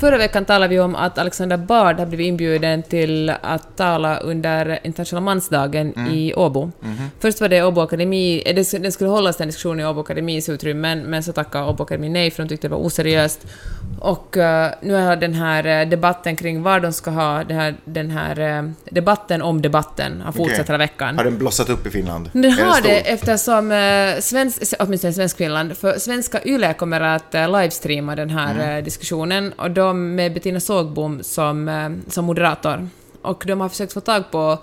[0.02, 4.78] Förra veckan talade vi om att Alexander Bard har blivit inbjuden till att tala under
[4.82, 6.12] internationella mansdagen Mm.
[6.14, 6.70] i Åbo.
[6.80, 7.10] Mhm.
[7.20, 10.98] Först var det Åbo Akademi, eh, den skulle hållas en diskussion i Åbo Akademis utrymmen,
[11.02, 13.46] men så tackade Åbo Akademi nej för de tyckte det var oseriöst.
[14.00, 17.74] Och eh, nu har den här eh, debatten kring var de ska ha, den här,
[17.84, 20.64] den här debatten om debatten har fortsatt Okej.
[20.66, 21.16] hela veckan.
[21.16, 22.30] Har den blossat upp i Finland?
[22.32, 27.32] Den Är den har det eftersom, eh, svensk, åtminstone Svenskfinland, för svenska YLE kommer att
[27.34, 28.84] livestreama den här Mm.
[28.84, 32.88] diskussionen och de med Bettina Sågbom som, eh, som moderator.
[33.22, 34.58] Och de har försökt få tag på,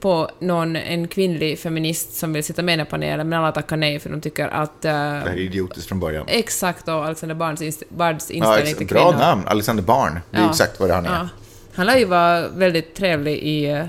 [0.00, 3.98] på någon, en kvinnlig feminist som vill sitta med i panelen, men alla tackar nej
[3.98, 4.84] för de tycker att...
[4.84, 6.24] eh, Det här är idiotiskt från början.
[6.28, 9.18] exakt och Alexander Bards, inst- Bards Ja, inställning ex- till bra kvinnor.
[9.24, 10.20] namn, Alexander Barn.
[10.30, 10.50] Det är Ja.
[10.50, 11.10] exakt vad det han är.
[11.14, 11.28] Ja.
[11.74, 13.82] Han lär ju vara väldigt trevlig i,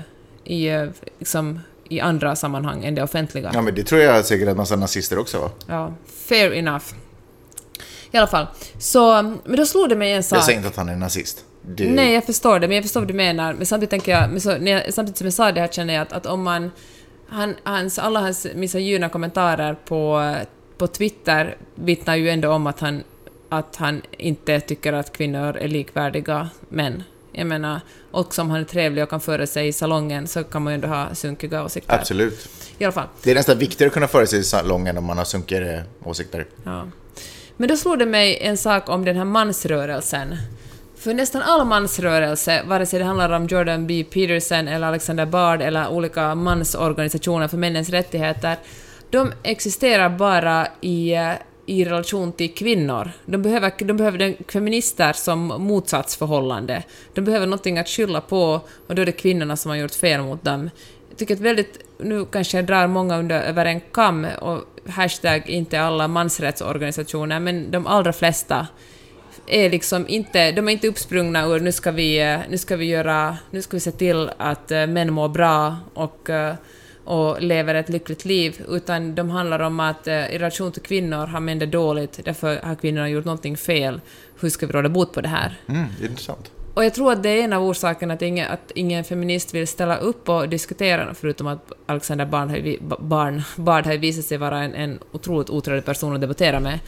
[0.44, 3.50] i, liksom, i andra sammanhang än det offentliga.
[3.54, 5.50] Ja, men det tror jag säkert en massa nazister också var.
[5.66, 5.94] Ja,
[6.28, 6.84] fair enough.
[8.10, 8.46] I alla fall.
[8.78, 10.38] Så, men då slog det mig en sak.
[10.38, 11.44] Jag säger inte att han är nazist.
[11.62, 13.52] Det, Nej, jag förstår det, men jag förstår vad du menar.
[13.54, 15.94] Men samtidigt tänker jag, men så, när jag samtidigt som jag sa det här känner
[15.94, 16.70] jag att, att om man...
[17.28, 20.34] Han, hans, alla hans misogyna kommentarer på,
[20.78, 23.02] på Twitter vittnar ju ändå om att han,
[23.48, 27.02] att han inte tycker att kvinnor är likvärdiga män.
[27.32, 30.62] Jag menar, också om han är trevlig och kan föra sig i salongen så kan
[30.62, 31.94] man ju ändå ha sunkiga åsikter.
[31.94, 32.48] Absolut.
[32.78, 33.06] I alla fall.
[33.22, 36.46] Det är nästan viktigare att kunna föra sig i salongen om man har sunkigare åsikter.
[36.64, 36.86] Ja.
[37.56, 40.36] Men då slog det mig en sak om den här mansrörelsen.
[40.96, 44.04] För nästan all mansrörelse, vare sig det handlar om Jordan B.
[44.10, 48.56] Peterson eller Alexander Bard eller olika mansorganisationer för männens rättigheter,
[49.10, 51.32] de existerar bara i, eh,
[51.66, 53.10] i relation till kvinnor.
[53.26, 56.82] De behöver, de behöver feminister som motsatsförhållande.
[57.14, 60.22] De behöver någonting att skylla på och då är det kvinnorna som har gjort fel
[60.22, 60.70] mot dem.
[61.16, 65.48] Jag tycker att väldigt, nu kanske jag drar många under, över en kam och hashtag
[65.48, 68.66] inte alla mansrättsorganisationer, men de allra flesta
[69.46, 72.84] är liksom inte, de är inte uppsprungna ur nu ska vi, eh, nu ska vi
[72.84, 76.54] göra, nu ska vi se till att eh, män mår bra och, eh,
[77.04, 81.40] och lever ett lyckligt liv, utan de handlar om att i relation till kvinnor har
[81.40, 84.00] män det dåligt, därför har kvinnorna gjort någonting fel.
[84.40, 85.60] Hur ska vi råda bot på det här?
[85.68, 86.50] Mm, intressant.
[86.76, 89.66] Och jag tror att det är en av orsakerna att ingen, att ingen feminist vill
[89.66, 94.62] ställa upp och diskutera, förutom att Alexander Bard har, Barn, Bard har visat sig vara
[94.62, 96.78] en, en otroligt otrevlig person att debattera med.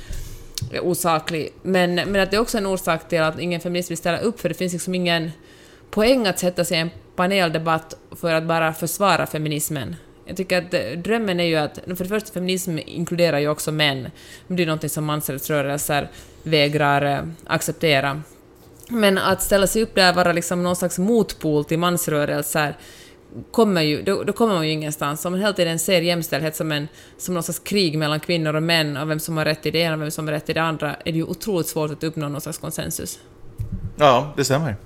[0.83, 1.48] Osaklig.
[1.62, 4.40] Men, men att det är också en orsak till att ingen feminist vill ställa upp,
[4.40, 5.31] för det finns liksom ingen
[5.90, 9.96] poäng att sätta sig i en paneldebatt för att bara försvara feminismen.
[10.24, 14.11] Jag tycker att drömmen är ju att, för det första, feminism inkluderar ju också män.
[14.46, 16.09] Men det är någonting som mansrättsrörelser
[16.42, 18.22] vägrar eh, acceptera.
[18.88, 22.77] Men att ställa sig upp där och vara liksom någon slags motpol till mansrörelser
[23.51, 25.24] kommer ju, då, då kommer man ju ingenstans.
[25.24, 28.62] Om man hela tiden ser jämställdhet som, en, som någon slags krig mellan kvinnor och
[28.62, 30.53] män och vem som har rätt i det ena och vem som har rätt i
[30.53, 33.18] det andra, är det ju otroligt svårt att uppnå någon slags konsensus.
[33.96, 34.77] Ja, det stämmer.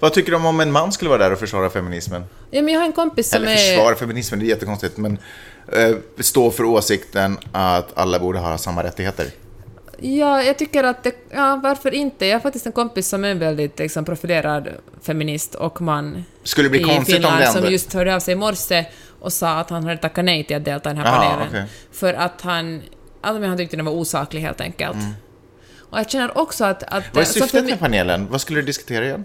[0.00, 2.24] Vad tycker du om om en man skulle vara där och försvara feminismen?
[2.50, 3.56] Ja, men jag har en kompis som Eller är...
[3.56, 5.18] försvara feminismen, det är jättekonstigt, men
[5.72, 9.26] eh, stå för åsikten att alla borde ha samma rättigheter.
[9.98, 11.14] Ja, jag tycker att det...
[11.30, 12.26] Ja, varför inte?
[12.26, 14.68] Jag har faktiskt en kompis som är en väldigt liksom, profilerad
[15.02, 18.32] feminist och man Skulle bli i konstigt om Finland det som just hörde av sig
[18.32, 18.86] i morse
[19.20, 21.48] och sa att han hade tackat nej till att delta i den här Jaha, panelen.
[21.48, 21.64] okej.
[21.92, 22.82] För att han...
[23.20, 24.96] Alltså, han tyckte den var osaklig helt enkelt.
[25.90, 26.82] Och jag känner också att...
[26.82, 27.04] att Mm.
[27.12, 28.26] Vad är syftet med panelen?
[28.30, 29.24] Vad skulle du diskutera igen?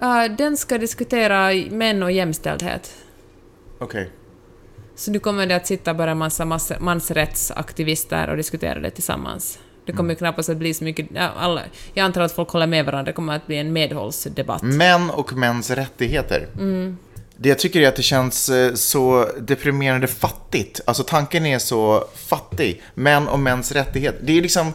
[0.00, 2.94] Ja, den ska diskutera män och jämställdhet.
[3.78, 4.10] Okej.
[4.94, 9.58] Så nu kommer det att sitta bara en massa massa mansrättsaktivister och diskutera det tillsammans.
[9.86, 11.06] Det kommer ju knappast att bli så mycket...
[11.36, 11.62] Alla,
[11.94, 13.10] jag antar att folk håller med varandra.
[13.10, 14.62] Det kommer att bli en medhållsdebatt.
[14.62, 16.46] Män och mäns rättigheter.
[17.36, 20.80] Det jag tycker är att det känns eh, så deprimerande fattigt.
[20.84, 22.82] Alltså tanken är så fattig.
[22.94, 24.20] Män och mäns rättigheter.
[24.22, 24.72] Det är liksom...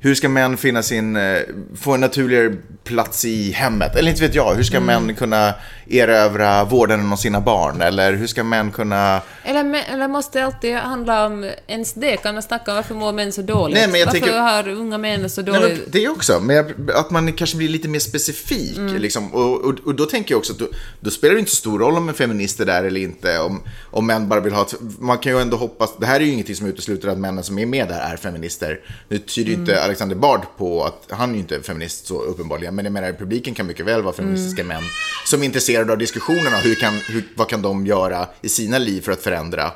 [0.04, 1.38] Hur ska män finna sin, eh,
[1.74, 2.52] få en naturligare
[2.84, 3.96] plats i hemmet?
[3.96, 5.54] Eller inte vet jag, hur ska män kunna
[5.92, 7.80] erövra vården om sina barn?
[7.82, 9.20] Eller hur ska män kunna...
[9.44, 12.16] Eller, eller måste det alltid handla om ens det?
[12.16, 13.76] Kan man snacka om varför mår män så dåligt?
[13.78, 15.78] Nej, men jag varför tänker- har unga män så Nej, dåligt...
[15.82, 18.76] men det också, men jag, att man kanske blir lite mer specifik.
[18.76, 18.96] Mm.
[18.96, 19.34] Liksom.
[19.34, 20.66] Och, och, och då tänker jag också att då,
[21.00, 23.38] då spelar det inte så stor roll om en feminist är där eller inte.
[23.38, 26.24] Om, om män bara vill ha ett, Man kan ju ändå hoppas, det här är
[26.24, 28.80] ju ingenting som utesluter att männen som är med där är feminister.
[29.08, 29.84] Nu tyder ju inte Mm.
[29.84, 33.54] Alexander Bard på att han är ju inte feminist så uppenbarligen, men jag menar publiken
[33.54, 34.76] kan mycket väl vara feministiska Mm.
[34.76, 34.82] män
[35.26, 35.44] som är
[35.82, 39.22] intresserade av diskussionerna, hur kan, hur, vad kan de göra i sina liv för att
[39.22, 39.72] förändra.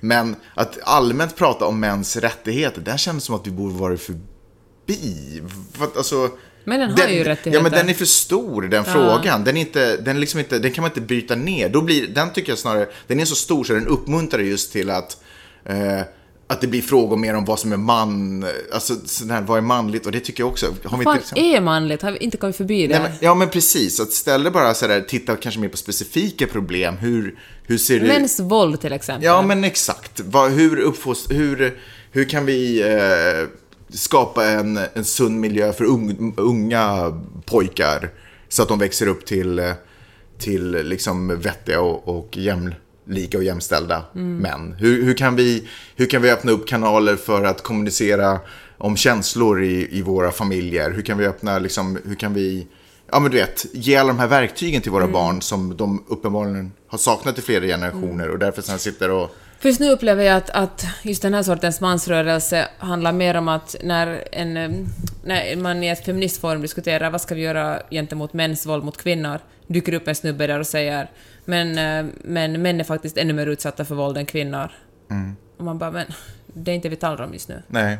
[0.00, 5.42] Men att allmänt prata om mäns rättigheter, det känns som att vi borde vara förbi.
[5.72, 6.30] För att, alltså,
[6.64, 7.58] Männen har den, ju rättigheter.
[7.58, 9.44] Ja, men den är för stor, den frågan.
[9.44, 11.68] Den, är inte, den, liksom inte, den kan man inte bryta ner.
[11.68, 14.90] Då blir, den tycker jag snarare, den är så stor så den uppmuntrar just till
[14.90, 15.16] att
[15.64, 16.00] eh,
[16.52, 19.62] att det blir frågor mer om vad som är man, alltså sån här, vad är
[19.62, 20.66] manligt och det tycker jag också.
[20.84, 22.02] Har vi Vad inte liksom- är manligt?
[22.02, 22.98] Har vi inte kommit förbi det?
[22.98, 26.46] Nej, men, ja men precis, att istället bara så där, titta kanske mer på specifika
[26.46, 26.96] problem.
[26.96, 28.06] Hur, hur ser det?
[28.06, 29.24] Mäns våld till exempel.
[29.24, 30.20] Ja, men exakt.
[30.20, 31.78] Vad, hur, uppfost, hur,
[32.10, 33.48] hur kan vi eh,
[33.88, 38.10] skapa en, en sund miljö för ung, unga pojkar
[38.48, 39.72] så att de växer upp till, eh,
[40.38, 42.76] till liksom vettiga och, och jämlika
[43.34, 44.74] och jämställda män?
[44.78, 48.40] Hur, hur, kan vi, hur kan vi öppna upp kanaler för att kommunicera
[48.78, 50.90] om känslor i, i våra familjer?
[50.90, 52.66] Hur kan vi öppna, liksom, hur kan vi
[53.12, 56.72] Ja men du vet, ge alla de här verktygen till våra barn som de uppenbarligen
[56.86, 59.30] har saknat i flera generationer och därför sen sitter och...
[59.58, 63.76] Först nu upplever jag att, att just den här sortens mansrörelse handlar mer om att
[63.82, 64.70] när, en, eh,
[65.24, 69.38] när man i ett feministforum diskuterar vad ska vi göra gentemot mäns våld mot kvinnor,
[69.66, 71.10] dyker upp en snubbe där och säger
[71.44, 74.70] men, eh, men män är faktiskt ännu mer utsatta för våld än kvinnor.
[75.58, 76.06] Och man bara, men
[76.46, 77.62] det är inte vi talar om just nu.
[77.68, 77.98] Nej.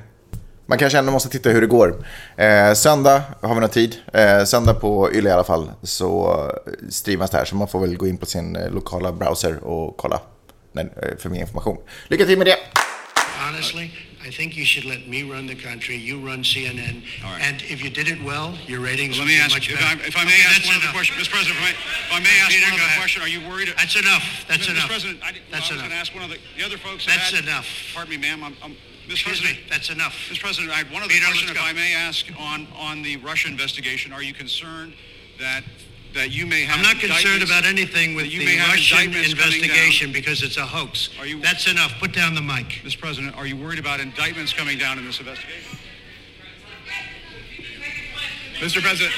[0.67, 2.05] Man kanske ändå måste titta hur det går.
[2.37, 3.97] Eh, söndag har vi någon tid.
[4.13, 6.37] Eh, söndag på Yle i alla fall så
[6.91, 7.45] streamas det här.
[7.45, 10.21] Så man får väl gå in på sin eh, lokala browser och kolla
[10.77, 10.85] eh,
[11.19, 11.77] för mer information.
[12.09, 12.57] Lycka till med det!
[13.47, 13.91] Honestly,
[14.23, 15.97] I think you should let me run the country.
[15.97, 17.03] You run CNN.
[17.41, 19.75] And if you did it well, your ratings Let would me be ask, much if
[19.79, 19.99] better.
[20.03, 20.95] I, if I may Okay, ask that's one other enough.
[20.95, 21.31] question, Mr.
[21.31, 22.99] President, if I, if I may ask Peter, one other ahead.
[23.03, 23.69] question, are you worried?
[23.77, 24.23] That's enough.
[24.47, 24.71] That's Mr.
[24.79, 24.87] enough.
[24.89, 27.05] President, I, didn't- That's I was going to ask one of the, the other folks.
[27.07, 27.67] That's had, enough.
[27.95, 28.45] Pardon me, ma'am.
[28.45, 28.73] I'm, I'm,
[29.11, 29.11] Mr.
[29.11, 29.71] Excuse President, me.
[29.71, 30.15] That's enough.
[30.31, 30.41] Mr.
[30.41, 31.59] President, I had one other Peter, question, if.
[31.61, 34.13] I may ask, on on the Russia investigation.
[34.13, 34.95] Are you concerned
[35.43, 35.65] that
[36.15, 36.77] that you may have?
[36.77, 41.11] I'm not concerned about anything with the may have Russian investigation because it's a hoax.
[41.21, 41.93] Are you- That's enough.
[42.01, 42.69] Put down the mic.
[42.85, 42.99] Mr.
[43.01, 45.79] President, are you worried about indictments coming down in this investigation?
[48.61, 48.81] Mr.
[48.81, 49.13] President,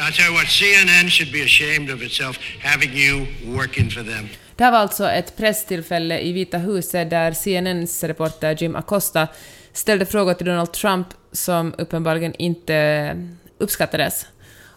[0.00, 3.26] I'll tell you what, CNN should be ashamed of itself having you
[3.58, 4.28] working for them.
[4.56, 9.28] Det här var alltså ett presstillfälle i Vita huset där CNNs reporter Jim Acosta
[9.72, 13.16] ställde frågor till Donald Trump som uppenbarligen inte
[13.58, 14.26] uppskattades.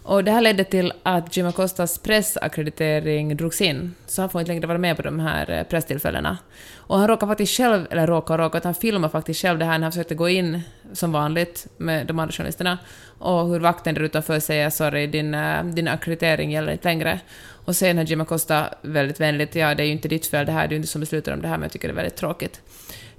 [0.03, 4.51] Och det här ledde till att Jim Acostas pressackreditering drogs in, så han får inte
[4.51, 6.37] längre vara med på de här eh, presstillfällena.
[6.75, 9.77] Och han råkar faktiskt själv, eller råkar råkar, att han filmar faktiskt själv det här
[9.77, 10.61] när han försökte gå in
[10.93, 12.77] som vanligt med de andra journalisterna
[13.17, 17.19] och hur vakten där utanför säger sorry, din, eh, din akkreditering gäller inte längre.
[17.65, 20.51] Och sen har Jim Acosta väldigt vänligt, ja det är ju inte ditt fel det
[20.51, 21.95] här, det är ju inte som beslutar om det här, men jag tycker det är
[21.95, 22.61] väldigt tråkigt.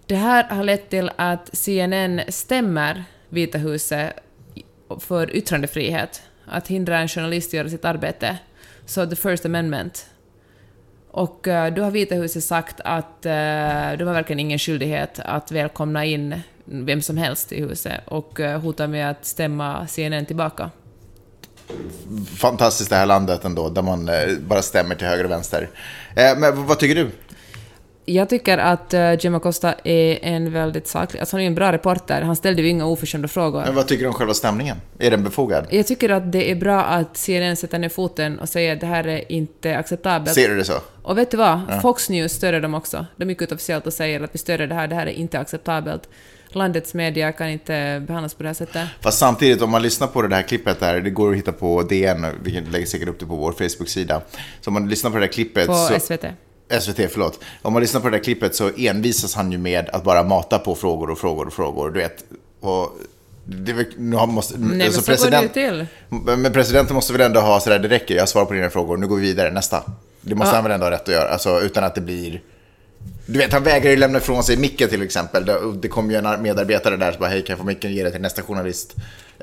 [0.06, 4.12] Det här har lett till att CNN stämmer Vita huset
[5.00, 8.38] för yttrandefrihet, att hindra en journalist att göra sitt arbete.
[8.86, 10.06] Så the first amendment.
[11.10, 13.32] Och eh, då har Vita huset sagt att eh,
[13.98, 18.60] de har verkligen ingen skyldighet att välkomna in vem som helst i huset och eh,
[18.60, 20.70] hotar med att stämma CNN tillbaka.
[22.36, 25.70] Fantastiskt det här landet ändå, där man bara stämmer till höger och vänster.
[26.14, 27.10] Men vad tycker du?
[28.04, 31.20] Jag tycker att uh, Jim Acosta är en väldigt saklig...
[31.20, 33.62] Alltså han är en bra reporter, han ställde ju inga oförskämda frågor.
[33.64, 34.76] Men vad tycker du om själva stämningen?
[34.98, 35.66] Är den befogad?
[35.70, 38.86] Jag tycker att det är bra att CNN sätter ner foten och säger att det
[38.86, 40.34] här är inte acceptabelt.
[40.34, 40.78] Ser du det så?
[41.02, 41.60] Och vet du vad?
[41.82, 43.06] Fox News stöder dem också.
[43.16, 45.38] De gick ut officiellt och säger att vi stöder det här, det här är inte
[45.38, 46.08] acceptabelt.
[46.48, 48.88] Landets media kan inte behandlas på det här sättet.
[49.00, 51.82] Fast samtidigt, om man lyssnar på det här klippet där, det går att hitta på
[51.82, 54.22] DN, vi lägger säkert upp det på vår Facebook-sida.
[54.60, 56.00] Så om man lyssnar på det här klippet På så...
[56.00, 56.24] SVT.
[56.80, 57.40] SVT, förlåt.
[57.62, 60.58] Om man lyssnar på det där klippet så envisas han ju med att bara mata
[60.58, 61.90] på frågor och frågor och frågor.
[61.90, 62.24] Du vet.
[62.60, 62.98] Och
[63.44, 65.86] det nu måste, Nej, alltså men så går det till.
[66.36, 69.06] Men presidenten måste väl ändå ha sådär, det räcker, jag svarar på dina frågor, nu
[69.06, 69.82] går vi vidare, nästa.
[70.20, 70.54] Det måste Ja.
[70.54, 72.40] han väl ändå ha rätt att göra, alltså utan att det blir...
[73.26, 75.44] Du vet, han vägrar ju lämna ifrån sig micken till exempel.
[75.44, 77.96] Det, det kom ju en medarbetare där som bara, hej kan jag få micken och
[77.96, 78.94] ge det till nästa journalist?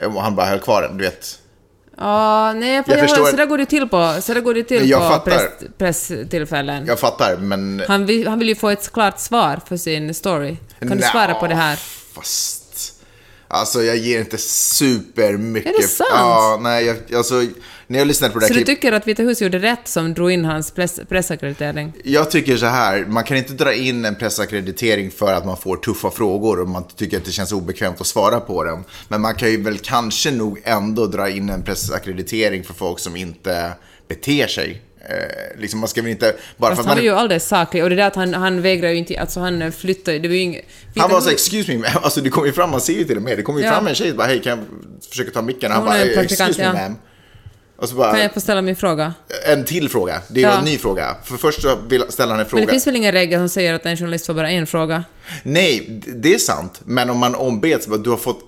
[0.01, 1.39] Och han bara höll kvar den, du vet.
[2.01, 4.53] Ja, nej, för Jag jag förstår- så där går det till på, så där går
[4.53, 5.41] det till Jag på press,
[5.77, 6.85] presstillfällen.
[6.85, 7.83] Jag fattar, men...
[7.87, 10.57] Han, vill, han vill ju få ett klart svar för sin story.
[10.79, 11.79] Kan du Nja, svara på det här?
[12.15, 12.65] Fast...
[13.47, 15.73] Alltså jag ger inte supermycket...
[15.73, 16.09] Är det sant?
[16.13, 17.35] Ja, nej, jag, alltså,
[17.89, 20.31] när jag lyssnade på det Så du tycker att Vita huset gjorde rätt som drog
[20.31, 21.93] in hans press, pressackreditering?
[22.03, 25.77] Jag tycker så här, man kan inte dra in en pressackreditering för att man får
[25.77, 28.83] tuffa frågor och man tycker att det känns obekvämt att svara på dem.
[29.07, 33.15] Men man kan ju väl kanske nog ändå dra in en pressackreditering för folk som
[33.15, 33.71] inte
[34.07, 34.81] beter sig.
[35.09, 36.35] Eh, liksom man ska väl inte...
[36.57, 38.33] Bara för Fast att han man, är ju alldeles saklig och det där att han,
[38.33, 40.65] han vägrar ju inte, alltså han flyttar det var ju inget...
[40.95, 43.03] han var så Vita excuse me, ma'am." alltså det kommer ju fram, man ser ju
[43.03, 43.71] till och med, det kommer ju Ja.
[43.73, 44.65] fram en tjej och bara, hej kan jag
[45.09, 45.71] försöka ta micken?
[45.71, 46.87] Han Hon bara, är en "Eh, praktikant, excuse me ja.
[46.87, 46.95] ma'am.
[47.95, 49.13] Bara, Kan jag få ställa min fråga?
[49.47, 50.21] en till fråga.
[50.27, 50.57] Det är Ja.
[50.59, 51.15] en ny fråga.
[51.23, 52.59] För först så vill, ställer han en fråga.
[52.61, 55.03] Men det finns väl ingen regel som säger att en journalist får bara en fråga?
[55.43, 56.81] Nej, det är sant.
[56.85, 58.39] Men om man ombeds, du har fått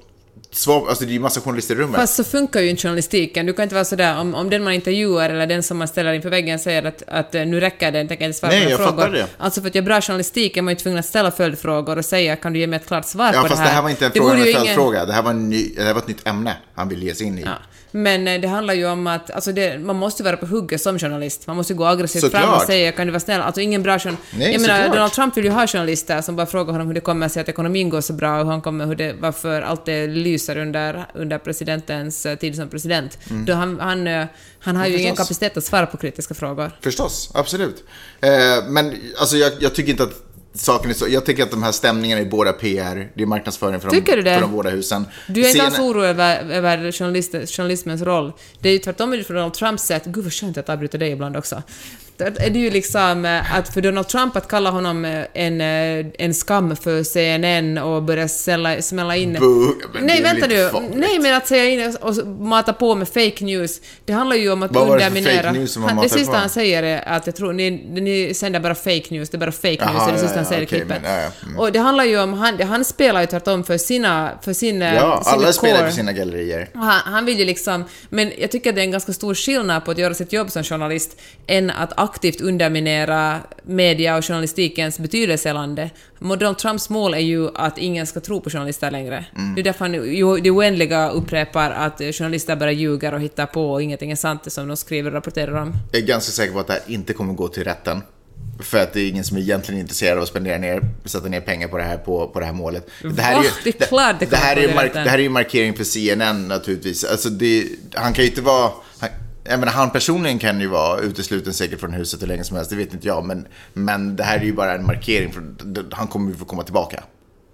[0.54, 1.96] svar, alltså det är ju massa journalister i rummet.
[2.02, 3.46] Fast så funkar ju inte journalistiken.
[3.46, 6.14] Du kan inte vara sådär, om, om den man intervjuar eller den som man ställer
[6.14, 8.72] inför väggen säger att, att eh, nu räcker det, jag tänker inte svara Nej, på
[8.72, 9.12] jag fattar frågor.
[9.14, 9.28] det.
[9.38, 12.36] Alltså för att göra bra journalistik är man ju tvungen att ställa följdfrågor och säga
[12.36, 13.76] kan du ge mig ett klart svar ja, på fast det det här?
[13.76, 15.06] här var inte en Det fråga, en ju ingen- följdfråga.
[15.06, 17.28] Det här, var en ny, det här var ett nytt ämne han ville ge sig
[17.28, 17.42] in i.
[17.42, 17.52] Ja.
[17.92, 21.00] Men eh, det handlar ju om att alltså det, man måste vara på hugget som
[21.00, 21.48] journalist.
[21.48, 22.42] Man måste gå aggressivt Såklart.
[22.44, 23.42] fram och säga kan du vara snäll.
[23.42, 24.24] Alltså ingen bra journalist.
[24.38, 24.90] Nej, Jag menar.
[24.90, 27.50] Donald Trump vill ju ha journalister som bara frågar honom hur det kommer sig att
[27.50, 31.06] ekonomin går så bra och hur han kommer, hur det, varför allt det lyser under,
[31.14, 33.18] under presidentens eh, tid som president.
[33.48, 34.26] Då han, han, eh,
[34.60, 35.16] han har ju ingen Mm.
[35.16, 36.72] kapacitet att svara på kritiska frågor.
[36.82, 37.84] Förstås, absolut.
[38.22, 38.30] Eh,
[38.68, 41.08] men alltså jag, jag tycker inte att saken är så.
[41.08, 43.12] Jag tycker att de här stämningarna är båda PR.
[43.14, 44.36] Det är marknadsföring för, Tycker du de, det?
[44.36, 45.06] för de båda husen.
[45.28, 46.92] Du är inte alls orolig över, över
[47.48, 48.34] journalismens roll.
[48.60, 51.12] Det är ju tvärtom från Donald Trumps sätt, gud vad skönt att jag avbryter dig
[51.12, 51.64] ibland också.
[52.30, 55.62] Det är det ju liksom eh, att för Donald Trump att kalla honom eh, en,
[55.62, 59.34] eh, en skam för CNN och börja smälla, smälla in...
[59.40, 60.70] Boo, Nej, vänta nu.
[60.70, 60.92] farligt.
[60.96, 64.64] Nej, men att säga in och mata på med fake news, det handlar ju om
[64.64, 65.44] att Vad var det underminera...
[65.44, 66.38] fake news som han han, det sista på?
[66.38, 69.52] han säger är att jag tror, ni, ni sänder bara fake news, det är bara
[69.52, 70.88] fake Jaha, news, det är det ja, sista han ja, säger i klippet.
[70.88, 71.60] men, ja, mm.
[71.60, 75.22] Och det handlar ju om, han, han spelar ju tvärtom för sina, för sin, Ja,
[75.26, 75.86] sin alla spelar core.
[75.88, 76.70] för sina gallerier.
[76.74, 79.86] Han, han vill ju liksom, men jag tycker att det är en ganska stor skillnad
[79.86, 85.50] på att göra sitt jobb som journalist än att aktivt underminera media och journalistikens betydelse
[85.50, 85.92] i landet.
[86.20, 89.26] Donald Trumps mål är ju att ingen ska tro på journalister längre.
[89.36, 89.56] Mm.
[89.56, 93.72] Det är därför han ju det oändliga upprepar att journalister bara ljuger och hittar på
[93.72, 95.74] och ingenting är sant det som de skriver och rapporterar om.
[95.92, 98.02] Jag är ganska säker på att det här inte kommer gå till rätten.
[98.60, 101.42] För att det är ingen som är egentligen intresserad av att spendera ner, sätta ner
[101.42, 102.88] pengar på det här, på, på det här målet.
[103.02, 103.46] Det här?
[103.64, 105.84] Det är klart det det, här är till mark, det här är ju markering för
[105.84, 107.04] CNN naturligtvis.
[107.04, 107.30] Alltså
[107.94, 108.72] han kan ju inte vara...
[109.00, 109.10] Han,
[109.44, 112.70] jag menar, han personligen kan ju vara utesluten säkert från huset hur länge som helst,
[112.72, 113.26] det vet inte jag.
[113.26, 115.44] Men, men det här är ju bara en markering, för
[115.92, 117.04] han kommer ju få komma tillbaka.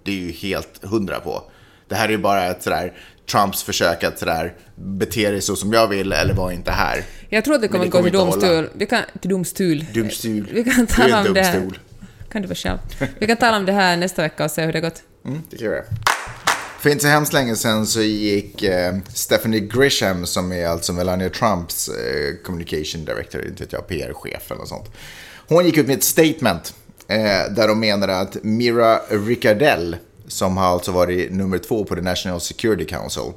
[0.04, 1.42] Det är ju helt hundra på.
[1.88, 2.92] Det här är ju bara ett sådär
[3.30, 7.04] Trumps försök att sådär bete dig så som jag vill eller var inte här.
[7.28, 8.56] Jag tror att det kommer det gå kommer till inte hålla.
[8.56, 8.78] domstol.
[8.78, 9.84] Vi kan, till domstol.
[9.94, 10.48] Domstol.
[10.52, 11.60] Vi kan tala om det här.
[11.60, 11.78] domstol.
[12.32, 12.78] Kan du vara själv.
[13.18, 15.02] Vi kan tala om det här nästa vecka och se hur det gått.
[15.24, 15.82] Mm, det kan göra.
[16.78, 21.30] För inte så hemskt länge sedan så gick eh, Stephanie Grisham, som är alltså Melania
[21.30, 24.90] Trumps eh, communication director, inte vet jag, PR-chef eller något sånt.
[25.48, 26.74] Hon gick ut med ett statement
[27.08, 29.96] eh, där de menade att Mira Ricardell,
[30.28, 33.32] som har alltså varit nummer två på the National Security Council,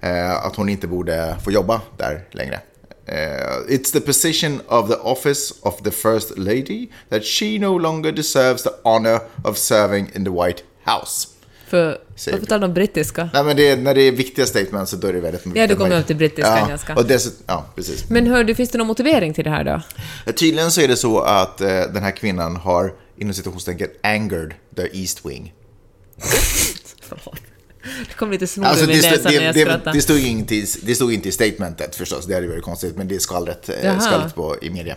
[0.00, 2.60] eh, att hon inte borde få jobba där längre.
[3.08, 8.12] Uh, it's the position of the office of the first lady that she no longer
[8.12, 11.28] deserves the honor of serving in the White House.
[11.66, 13.30] För, Säger varför talar de brittiska?
[13.34, 15.66] Nej men det är, när det är viktiga statements så då är det väldigt Ja,
[15.66, 16.94] du kommer upp till brittiska ja, engelska.
[16.94, 18.10] Och dessutom, ja, precis.
[18.10, 19.64] Men hör du, finns det någon motivering till det här
[20.26, 20.32] då?
[20.32, 25.00] Tydligen så är det så att eh, den här kvinnan har, inom citationstecken, angered the
[25.00, 25.54] East Wing.
[28.08, 29.92] Det kom lite snor Alltså, det, min näsa när jag skrattade.
[29.96, 33.08] det, stod inte, i- det stod inte i statementet förstås, det hade varit konstigt, men
[33.08, 34.96] det är skvallret, eh, skvallret på, i media.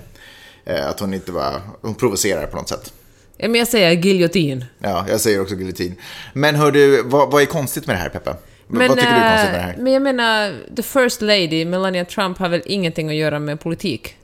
[0.65, 2.93] Eh, att hon inte var, hon provocerar på något sätt.
[3.37, 4.65] Ja, men jag säger giljotin.
[4.79, 5.95] Ja, jag säger också giljotin.
[6.33, 8.35] Men hör du, vad, vad är konstigt med det här Peppe?
[8.67, 9.75] Men, vad tycker du är konstigt eh, med det här?
[9.83, 14.15] Men jag menar, the first lady, Melania Trump, har väl ingenting att göra med politik?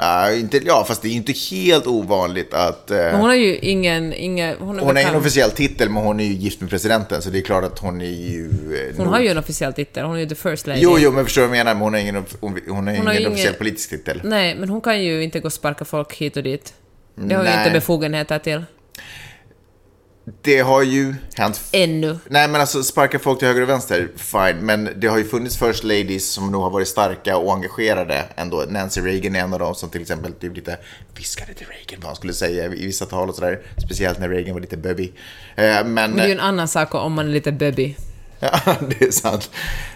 [0.00, 2.88] Ja, inte, ja, fast det är inte helt ovanligt att...
[2.88, 4.12] Men hon har ju ingen...
[4.14, 7.30] ingen hon Hon har ingen officiell titel, men hon är ju gift med presidenten, så
[7.30, 8.44] det är klart att hon är ju...
[8.50, 10.80] eh, Hon nog- har ju en officiell titel, hon är ju the first lady.
[10.82, 11.74] Jo, jo, men förstår du vad jag menar?
[11.74, 14.20] Men hon har ingen, hon, hon har Hon ingen har ju ingen- officiell politisk titel.
[14.24, 16.72] Nej, men hon kan ju inte gå och sparka folk hit och dit.
[17.20, 17.58] Det har Nej.
[17.58, 18.64] inte befogenheter till.
[20.42, 22.18] Det har ju hänt Ännu.
[22.28, 24.56] Nej, men alltså sparka folk till höger och vänster, fine.
[24.60, 28.64] Men det har ju funnits first ladies som nog har varit starka och engagerade ändå.
[28.68, 30.78] Nancy Reagan är en av dem som till exempel typ lite
[31.16, 33.60] viskade till Reagan vad han skulle säga i vissa tal och sådär.
[33.84, 35.12] Speciellt när Reagan var lite bubby.
[35.56, 37.96] Eh, Men, Men det är ju en annan sak om man är lite bubby.
[38.40, 39.50] Ja, det är sant.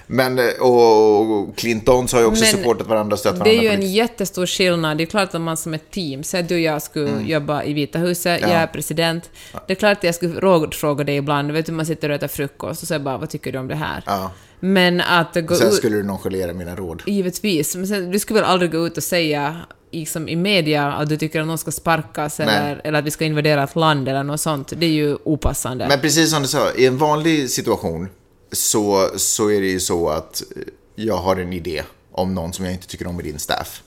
[0.07, 3.53] Men, eh, och Clintons har ju också Men supportat varandra och stött varandra.
[3.53, 4.99] Det är ju en jättestor skillnad.
[4.99, 7.73] Det är klart att man som ett team, säg du och jag skulle jobba i
[7.73, 8.51] Vita huset, Mm.
[8.51, 8.55] Ja.
[8.57, 9.31] jag är president.
[9.67, 12.29] Det är klart att jag skulle rådfråga dig ibland, vet du, man sitter och äter
[12.29, 14.03] frukost och jag bara, vad tycker du om det här?
[14.07, 14.31] Ja.
[14.61, 17.03] Men att gå Sen skulle du nonchalera mina råd.
[17.07, 19.57] Givetvis, men sen, du skulle väl aldrig gå ut och säga
[19.93, 23.25] liksom, i media att du tycker att någon ska sparkas eller, eller att vi ska
[23.25, 24.73] invadera ett land eller något sånt.
[24.77, 25.89] Det är ju opassande.
[25.89, 28.09] Men precis som du sa, i en vanlig situation
[28.53, 30.63] så, så är det ju så att eh,
[30.95, 31.83] jag har en idé
[32.13, 33.83] om någon som jag inte tycker om i din staff.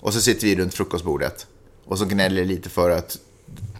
[0.00, 1.46] Och så sitter vi runt frukostbordet
[1.84, 3.18] och så gnäller lite för att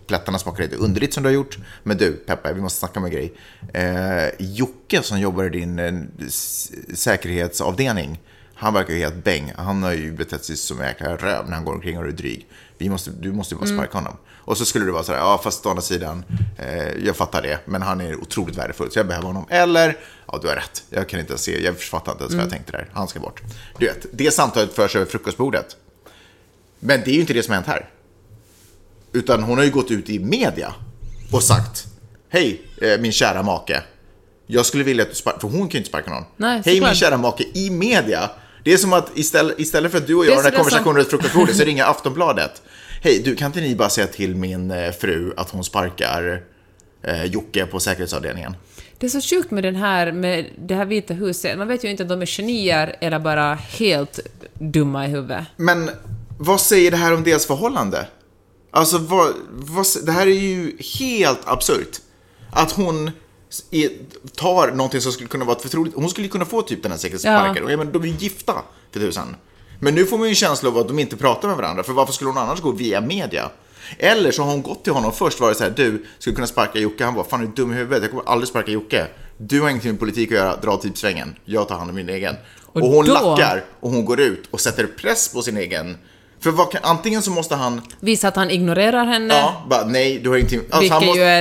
[0.07, 1.59] plättarna smakar lite underligt som du har gjort.
[1.83, 3.33] Men du, Peppe, vi måste snacka om en grej.
[3.75, 5.93] Eh, Jocke som jobbar i din eh,
[6.95, 8.21] säkerhetsavdelning,
[8.61, 9.53] han verkar ju helt bäng.
[9.57, 12.09] Han har ju betett sig som en jäkla röv när han går omkring och är
[12.09, 12.49] dryg.
[12.79, 14.17] Vi måste, du måste ju bara sparka honom.
[14.29, 16.25] Och så skulle det vara så här, ja fast å andra sidan,
[16.59, 19.47] eh, jag fattar det, men han är otroligt värdefull så jag behöver honom.
[19.51, 19.97] Eller,
[20.27, 22.73] ja du har rätt, jag kan inte se, jag fattar inte ens vad jag tänkte
[22.73, 23.43] där, han ska bort.
[23.79, 25.77] Du vet, det samtalet förs över frukostbordet.
[26.79, 27.89] Men det är ju inte det som har hänt här.
[29.13, 30.75] Utan hon har ju gått ut i media
[31.33, 31.87] och sagt
[32.29, 33.83] Hej, eh, min kära make.
[34.47, 36.25] Jag skulle vilja att du sparkar, för hon kan ju inte sparka någon.
[36.37, 38.31] Nej, Hej min kära make, i media.
[38.65, 40.97] Det är som att istället, istället för att du och jag har den här konversationen
[40.97, 42.63] runt frukostbordet så ringer Aftonbladet.
[43.03, 46.43] Hej, du kan inte ni bara säga till min eh, fru att hon sparkar
[47.03, 48.55] eh, Jocke på säkerhetsavdelningen?
[48.99, 51.59] Det är så sjukt med, den här, med det här Vita huset.
[51.59, 54.21] Man vet ju inte om de är genier eller bara helt
[54.55, 55.45] dumma i huvudet.
[55.57, 55.91] Men
[56.39, 58.07] vad säger det här om deras förhållande?
[58.71, 62.01] Alltså, vad, vad, det här är ju helt absurt.
[62.51, 63.11] Att hon
[64.37, 65.97] tar någonting som skulle kunna vara ett förtroligt...
[65.97, 67.69] Hon skulle kunna få typ den här säkerhetssparken.
[67.69, 67.77] Ja.
[67.77, 69.37] Men de är ju gifta, för tusan.
[69.81, 71.83] Men nu får man ju en känsla av att de inte pratar med varandra.
[71.83, 73.51] För varför skulle hon annars gå via media?
[73.99, 76.79] Eller så har hon gått till honom först varit så här, du, skulle kunna sparka
[76.79, 77.05] Jocke?
[77.05, 78.03] Han bara, fan är du dum i huvudet?
[78.03, 79.07] Jag kommer aldrig sparka Jocke.
[79.37, 81.35] Du har ingenting med politik att göra, dra typ svängen.
[81.45, 82.35] Jag tar hand om min egen.
[82.67, 85.97] Och, Och hon då- lackar och hon går ut och sätter press på sin egen.
[86.41, 90.19] För vad kan, antingen så måste han, Visa att han ignorerar henne, ja, bara nej,
[90.19, 90.61] du har ingenting.
[90.61, 91.41] Alltså, vilket han, ju måste, är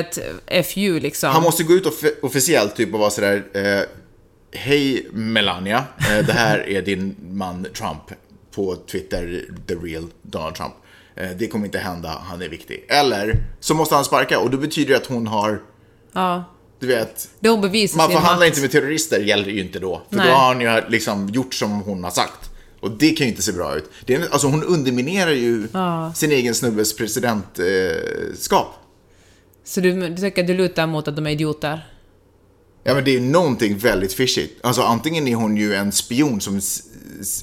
[0.58, 1.30] ett FU liksom.
[1.32, 3.82] han måste gå ut offi- officiellt typ och vara sådär, eh,
[4.60, 8.02] hej Melania, eh, det här är din man Trump
[8.56, 10.74] på Twitter, the real Donald Trump.
[11.16, 12.86] Eh, det kommer inte hända, han är viktig.
[12.89, 15.62] Eller så måste han sparka och då betyder det att hon har,
[16.14, 16.43] Ja.
[16.80, 17.60] du vet, man
[18.12, 18.47] förhandlar makt.
[18.47, 20.02] inte med terrorister gäller ju inte då.
[20.10, 20.28] För Nej.
[20.28, 22.49] då har han ju liksom gjort som hon har sagt.
[22.80, 23.90] Och det kan ju inte se bra ut.
[24.06, 26.14] Det är, alltså hon underminerar ju Ja.
[26.16, 28.74] sin egen snubbes presidentskap.
[29.64, 31.88] Så du, du du lutar mot att de är idioter?
[32.84, 34.48] Ja men det är ju någonting väldigt fishy.
[34.62, 36.62] Alltså antingen är hon ju en spion som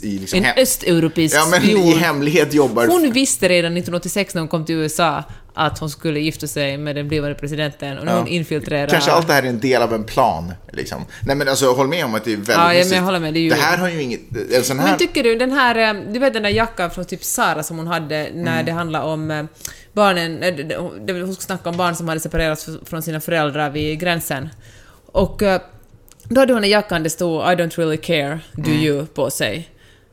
[0.03, 1.81] i liksom En östeuropeisk Ja men spion.
[1.83, 2.87] i hemlighet jobbar...
[2.87, 5.23] Hon visste redan 1986 när hon kom till USA
[5.55, 8.91] att hon skulle gifta sig med den blivande presidenten och nu har hon infiltrerat...
[8.91, 10.53] Kanske allt det här är en del av en plan.
[10.73, 11.05] Liksom.
[11.27, 13.03] Nej men alltså håll med om att det är väldigt Ja, ja, men jag mysigt.
[13.03, 14.21] håller med, det ju- Det här har ju inget...
[14.53, 14.89] En sån här...
[14.89, 17.77] Men tycker du, den här, eh, du vet den där jackan från typ Sara som
[17.79, 18.65] hon hade när Mm.
[18.67, 19.45] det handlar om eh,
[19.93, 24.49] barnen, eh, hon skulle snacka om barn som hade separerats från sina föräldrar vid gränsen.
[25.13, 25.43] Och
[26.29, 28.83] då hade hon en jackan det stod I don't really care, do Mm.
[28.83, 29.69] you på sig.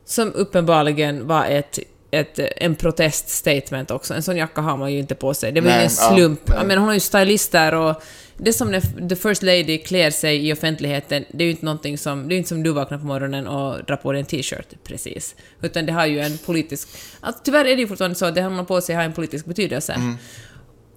[0.06, 1.80] Som uppenbarligen var ett
[2.14, 4.14] ett, en proteststatement också.
[4.14, 5.52] En sån jacka har man ju inte på sig.
[5.52, 6.42] Det var ju ja, slump.
[6.46, 8.04] jag menar, hon har ju stylister och
[8.38, 11.98] det som när the first lady klär sig i offentligheten, det är ju inte någonting
[11.98, 14.68] som, det är inte som du vaknar på morgonen och drar på dig en t-shirt
[14.84, 15.36] precis.
[15.62, 16.88] Utan det har ju en politisk,
[17.22, 19.14] alltså, tyvärr är det ju fortfarande så att det hon har på sig har en
[19.14, 19.94] politisk betydelse.
[19.94, 20.18] Mm.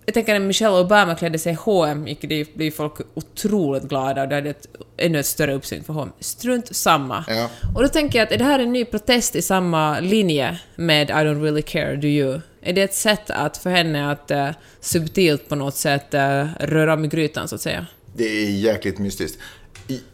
[0.07, 4.23] Jag tänker när Michelle Obama klädde sig i H&M gick det blev folk otroligt glada
[4.23, 6.13] och det hade ett ännu ett större uppsyn för H&M.
[6.21, 7.25] Strunt samma.
[7.29, 7.51] Ja.
[7.75, 11.11] Och då tänker jag att är det här en ny protest i samma linje med
[11.11, 12.41] I don't really care, do you?
[12.61, 14.51] Är det ett sätt att för henne att uh,
[14.81, 17.87] subtilt på något sätt uh, röra om i grytan så att säga?
[18.15, 19.39] Det är jäkligt mystiskt.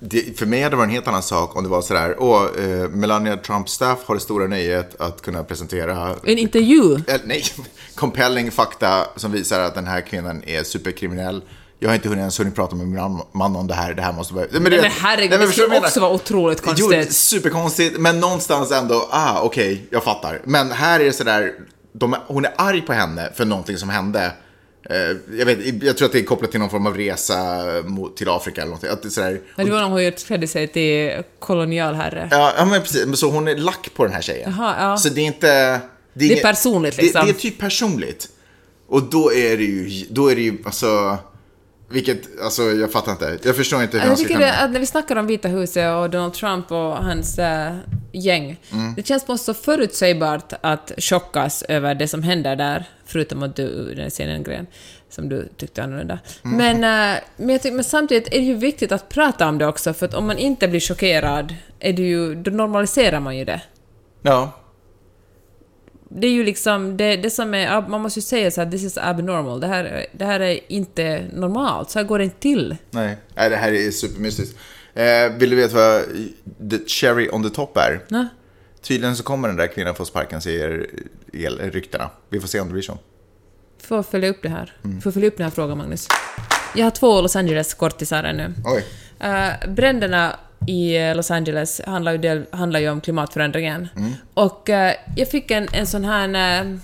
[0.00, 2.42] Det, för mig hade det varit en helt annan sak om det var sådär, åh,
[2.58, 6.94] eh, Melania Trumps staff har det stora nöjet att kunna presentera En intervju?
[7.06, 7.44] eller, nej,
[7.94, 11.42] compelling fakta som visar att den här kvinnan är superkriminell.
[11.78, 14.12] Jag har inte hunnit ens hunnit prata med min man- om det här, det här
[14.12, 14.46] måste vara...
[14.50, 17.12] Men, Nej, men herregud, det skulle också vara otroligt Jo, konstigt.
[17.14, 20.40] superkonstigt, men någonstans ändå, ah, okej, jag fattar.
[20.44, 21.52] Men här är det sådär,
[21.92, 24.32] de, hon är arg på henne för någonting som hände.
[24.92, 27.64] Eh, jag, vet, jag tror att det är kopplat till någon form av resa
[28.16, 28.90] till Afrika eller någonting.
[28.90, 32.28] Att det är sådär, Men det var någon hon klädde sig till kolonialherre.
[32.30, 33.18] Ja, ja, men precis.
[33.18, 34.54] Så hon är lack på den här tjejen.
[34.56, 34.96] Jaha, ja.
[34.96, 35.80] Så det är inte...
[36.14, 37.20] Det är personligt, liksom.
[37.20, 38.28] Det, det är typ personligt.
[38.86, 41.18] Och då är det ju, då är det ju, alltså,
[41.92, 43.38] vilket, alltså jag fattar inte.
[43.42, 46.10] Jag förstår inte hur Jag tycker det, att när vi snackar om Vita huset och
[46.10, 47.74] Donald Trump och hans äh,
[48.12, 48.94] gäng, Mm.
[48.94, 53.56] det känns på något så förutsägbart att chockas över det som händer där, förutom att
[53.56, 54.66] du, den scenen en gren
[55.10, 56.18] som du tyckte annorlunda.
[56.44, 56.56] Mm.
[56.56, 56.74] Men,
[57.14, 59.94] äh, men, jag tycker, men samtidigt är det ju viktigt att prata om det också,
[59.94, 63.60] för att om man inte blir chockerad, är det ju, då normaliserar man ju det.
[64.22, 64.52] Ja.
[66.14, 68.84] Det är ju liksom, det, det som är, man måste ju säga så här, this
[68.84, 72.76] is abnormal, det här, det här är inte normalt, så här går det inte till.
[72.90, 74.58] Nej, Nej det här är supermystiskt.
[74.94, 76.02] Eh, vill du veta vad
[76.70, 78.04] the cherry on the top är?
[78.08, 78.28] Nå?
[78.82, 80.86] Tydligen så kommer den där kvinnan få sparken, säger
[81.70, 82.10] ryktena.
[82.28, 82.98] Vi får se om det blir så.
[83.82, 84.76] Får följa upp det här.
[84.84, 85.00] Mm.
[85.00, 86.08] Får följa upp den här frågan, Magnus.
[86.74, 88.54] Jag har två Los Angeles-kortisar ännu.
[88.64, 88.84] Oj.
[89.24, 90.36] Uh, bränderna
[90.66, 93.88] i eh, Los Angeles handlar ju, del, handlar ju om klimatförändringen.
[93.96, 94.12] Mm.
[94.34, 96.60] Och eh, jag fick en, en sån här...
[96.60, 96.76] eh,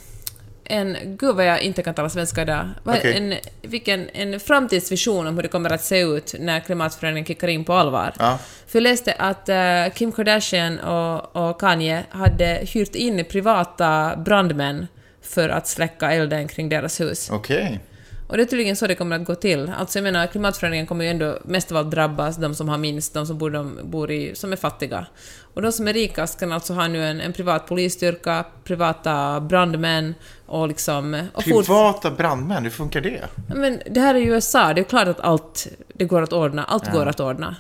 [0.70, 2.68] en, gud vad jag inte kan tala svenska idag.
[2.84, 3.16] Okej.
[3.16, 3.34] En,
[3.70, 7.64] fick en, en framtidsvision om hur det kommer att se ut när klimatförändringen kickar in
[7.64, 8.12] på allvar.
[8.18, 8.38] Ja.
[8.66, 14.86] För jag läste att eh, Kim Kardashian och, och Kanye hade hyrt in privata brandmän
[15.22, 17.30] för att släcka elden kring deras hus.
[17.32, 17.80] Okej.
[18.28, 19.72] Och det är tydligen så det kommer att gå till.
[19.78, 23.14] Alltså jag menar, klimatförändringen kommer ju ändå mest av allt drabbas de som har minst,
[23.14, 25.06] de som bor, de bor i, som är fattiga.
[25.54, 30.14] Och de som är rikast kan alltså ha nu en, en privat polisstyrka, privata brandmän
[30.46, 31.22] och liksom...
[31.34, 33.24] Och Privata brandmän, hur funkar det?
[33.54, 36.64] Men det här är ju USA, det är klart att allt det går att ordna,
[36.64, 37.56] allt går att ordna.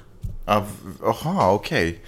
[0.46, 0.64] Ja,
[1.02, 1.98] Jaha, okej.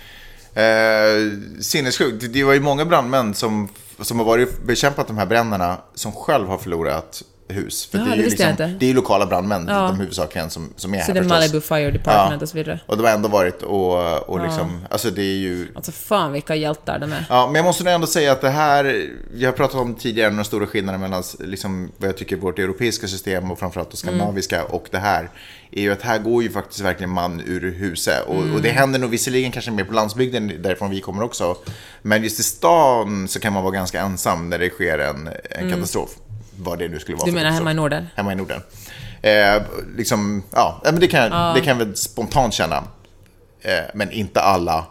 [0.55, 2.21] Eh, sinnessjukt.
[2.21, 3.69] Det- Det var ju många brandmän som,
[4.01, 7.87] som har varit bekämpat de här bränderna som själv har förlorat hus.
[7.87, 9.75] För Ja, det är ju liksom, det är ju lokala brandmän, Ja.
[9.87, 11.25] de huvudsakligen som, som är Så här det är.
[11.25, 12.43] Malibu Fire Department Ja.
[12.43, 12.81] och så vidare.
[12.87, 15.69] Och de har ändå varit och, och liksom, alltså det är ju...
[15.75, 17.27] Alltså fan vilka hjältar de är.
[17.29, 20.31] Ja, men jag måste nog ändå säga att det här, jag har pratat om tidigare
[20.31, 24.65] den stora skillnaden mellan liksom, vad jag tycker vårt europeiska system och framförallt det skandinaviska
[24.65, 25.31] och det här,
[25.73, 28.27] är ju att här går ju faktiskt verkligen man ur huset.
[28.27, 31.57] Och, och det händer nog visserligen kanske mer på landsbygden därifrån vi kommer också,
[32.03, 35.71] men just i stan så kan man vara ganska ensam när det sker en, en
[35.73, 36.11] katastrof.
[36.61, 38.07] Vad det nu skulle vara Du menar hemma i Norden?
[38.15, 38.61] Hemma i Norden.
[39.23, 39.63] Eh,
[39.97, 42.77] liksom, ja, men det kan, det kan jag väl spontant känna.
[43.61, 44.87] Eh, men inte alla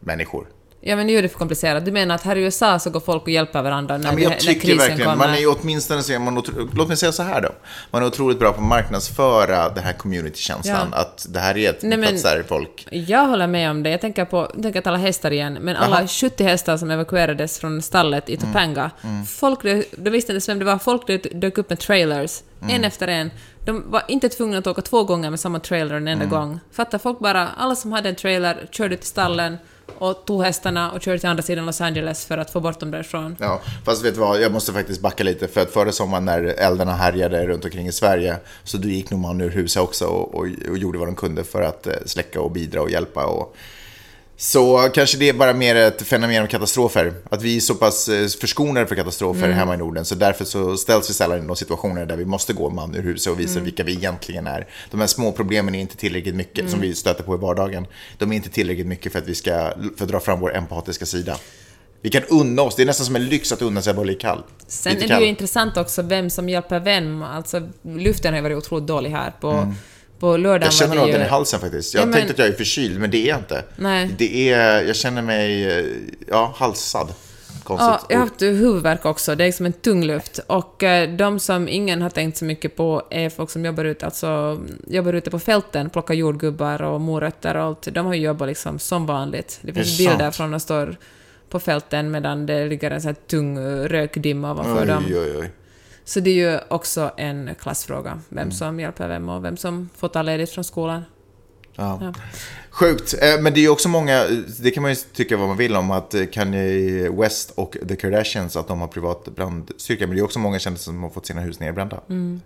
[0.00, 0.46] människor.
[0.82, 1.84] Ja men nu är det för komplicerat.
[1.84, 4.22] Du menar att här i USA så går folk och hjälper varandra när, Ja, men
[4.22, 5.26] jag det, när tycker krisen verkligen, kommer?
[5.28, 6.42] man är åtminstone så man,
[6.74, 7.48] låt mig säga så här då.
[7.90, 10.88] Man är otroligt bra på att marknadsföra den här community-känslan.
[10.92, 10.98] Ja.
[10.98, 12.86] Att det här är ett Nej, men- där folk...
[12.90, 13.90] Jag håller med om det.
[13.90, 16.08] Jag tänker på, jag tänker att alla hästar igen, men alla Jaha.
[16.08, 19.26] 70 hästar som evakuerades från stallet i Topanga, Mm.
[19.26, 22.74] folk, de visste inte ens vem det var, folk dök, dök upp med trailers, Mm.
[22.76, 23.30] en efter en.
[23.64, 26.36] De var inte tvungna att åka två gånger med samma trailer en enda Mm.
[26.38, 26.60] gång.
[26.72, 29.58] Fattar folk bara, alla som hade en trailer körde till stallen
[29.98, 32.90] och tog hästarna och körde till andra sidan Los Angeles för att få bort dem
[32.90, 33.36] därifrån.
[33.40, 35.48] Ja, fast vet du vad, jag måste faktiskt backa lite.
[35.48, 39.20] För att förra sommaren när eldarna härjade runt omkring i Sverige, så då gick nog
[39.20, 42.40] man ur huset också och, och, och gjorde vad de kunde för att eh, släcka
[42.40, 43.26] och bidra och hjälpa.
[43.26, 43.56] Och,
[44.42, 47.12] så kanske det är bara mer ett fenomen av katastrofer.
[47.30, 49.56] Att vi är så pass eh, förskonade för katastrofer Mm.
[49.56, 50.04] hemma i Norden.
[50.04, 53.02] Så därför så ställs vi sällan i de situationer där vi måste gå man ur
[53.02, 53.64] huset och visa Mm.
[53.64, 54.66] vilka vi egentligen är.
[54.90, 56.70] De här små problemen är inte tillräckligt mycket Mm.
[56.70, 57.86] som vi stöter på i vardagen.
[58.18, 59.50] De är inte tillräckligt mycket för att vi ska
[59.96, 61.36] för att dra fram vår empatiska sida.
[62.02, 64.06] Vi kan unna oss, det är nästan som en lyx att unna sig att vara
[64.06, 64.42] lite kall.
[64.66, 65.22] Sen lite är det kall.
[65.22, 67.22] ju intressant också vem som hjälper vem.
[67.22, 69.32] Alltså, luften har varit otroligt dålig här.
[69.40, 69.74] På,
[70.20, 70.62] på lördagen.
[70.62, 71.26] Jag känner av det den ju...
[71.26, 71.94] i halsen faktiskt.
[71.94, 73.64] Jag Ja, men- att jag är förkyld, men det är jag inte.
[73.76, 74.10] Nej.
[74.18, 75.84] Det är, jag känner mig, eh,
[76.28, 77.08] ja, halsad.
[77.64, 77.88] Konstigt.
[77.88, 79.34] Ja, jag har haft huvudvärk också.
[79.34, 80.40] Det är liksom en tung luft.
[80.46, 84.04] Och eh, de som ingen har tänkt så mycket på är folk som jobbar ute,
[84.06, 87.88] alltså, jobbar ute på fälten, plockar jordgubbar och morötter och allt.
[87.92, 89.58] De har ju jobbat liksom som vanligt.
[89.62, 90.36] Det finns Det bilder sant.
[90.36, 90.96] från de står
[91.48, 95.04] på fälten medan det ligger en sån här tung eh, rökdimma ovanför oj, dem.
[95.08, 95.50] oj, oj.
[96.10, 98.52] Så det är ju också en klassfråga, vem Mm.
[98.52, 101.02] som hjälper vem och vem som får ta ledigt från skolan.
[101.74, 101.98] Ja.
[102.02, 102.14] Ja.
[102.70, 103.14] Sjukt.
[103.22, 104.26] Eh, Men det är ju också många,
[104.60, 107.96] det kan man ju tycka vad man vill om, att eh, Kanye West och The
[107.96, 110.06] Kardashians, att de har privat brandstyrka.
[110.06, 112.00] Men det är också många kändisar som har fått sina hus nerbrända.
[112.08, 112.40] Mm.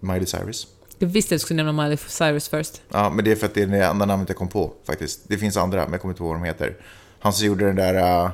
[0.00, 0.66] Miley Cyrus.
[0.98, 2.80] Jag visste att du skulle nämna Miley Cyrus först.
[2.88, 5.20] Ja, men det är för att det är det enda namnet jag kom på faktiskt.
[5.28, 6.76] Det finns andra, men jag kommer inte ihåg vad de heter.
[7.20, 8.30] Han som gjorde den där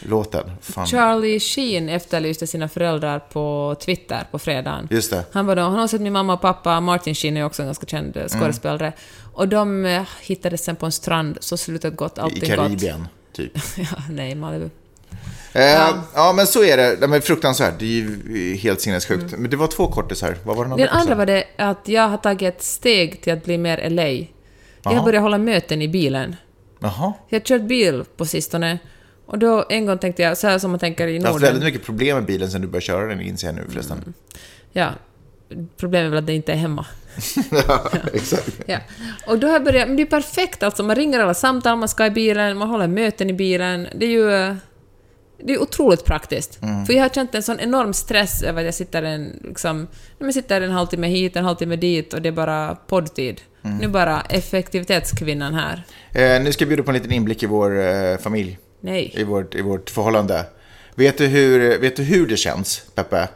[0.00, 0.50] låten.
[0.60, 0.86] Fan.
[0.86, 4.88] Charlie Sheen efterlyste sina föräldrar på Twitter på fredagen.
[4.90, 5.24] Just det.
[5.32, 7.68] Han var då, han har sett min mamma och pappa, Martin Sheen är också en
[7.68, 8.26] ganska känd Mm.
[8.32, 8.92] eh, skådespelare.
[9.32, 12.48] Och de eh, hittades sen på en strand, så slutet gott, I allting gott.
[12.58, 13.52] Karibien, typ.
[13.76, 14.70] ja, nej, Malibu.
[15.52, 15.62] Eh,
[16.14, 16.32] ja.
[16.36, 16.96] men så är det.
[17.00, 17.74] Nej, men fruktansvärt.
[17.78, 19.38] Det är ju helt sinnessjukt.
[19.38, 20.36] Men det var två kortisar.
[20.44, 20.84] Vad var den andra?
[20.86, 24.26] Den andra var det att jag har tagit ett steg till att bli mer LA.
[24.82, 26.36] Jag har börjat hålla möten i bilen.
[26.80, 27.12] Jaha.
[27.28, 28.78] Jag har kört bil på sistone
[29.28, 31.34] Och då en gång tänkte jag, så här som man tänker i Jag har haft
[31.34, 31.54] Norden.
[31.54, 34.14] väldigt mycket problem med bilen sen du började köra den, inser jag nu förresten.
[34.72, 34.90] Ja.
[35.76, 36.86] Problemet är väl att det inte är hemma.
[37.50, 38.60] ja, exakt.
[38.66, 38.78] Ja.
[39.26, 41.88] Och då har jag börjat, men det är perfekt alltså, man ringer alla samtal, man
[41.88, 43.88] ska i bilen, man håller möten i bilen.
[43.94, 44.56] Det är ju
[45.44, 46.62] det är otroligt praktiskt.
[46.62, 46.86] Mm.
[46.86, 49.86] För jag har känt en sån enorm stress över att jag sitter en, liksom,
[50.18, 53.40] men sitter en halvtimme hit, en halvtimme dit och det är bara poddtid.
[53.62, 53.78] Mm.
[53.78, 55.82] Nu bara effektivitetskvinnan här.
[56.12, 58.58] Eh, nu ska jag bjuda på en liten inblick i vår eh, familj.
[58.80, 59.12] Nej.
[59.14, 60.46] i vårt, i vårt förhållande.
[60.94, 63.28] Vet du hur, vet du hur det känns, Peppe?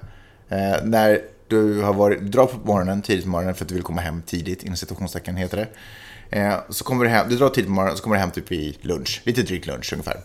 [0.49, 3.85] Eh, när du har varit, drar på morgonen, tidigt på morgonen för att du vill
[3.85, 5.69] komma hem tidigt, inom situationstecken heter det.
[6.39, 8.51] Eh, så kommer du hem, du drar tidigt på morgonen, så kommer du hem typ
[8.51, 10.21] vid lunch, lite drygt lunch ungefär.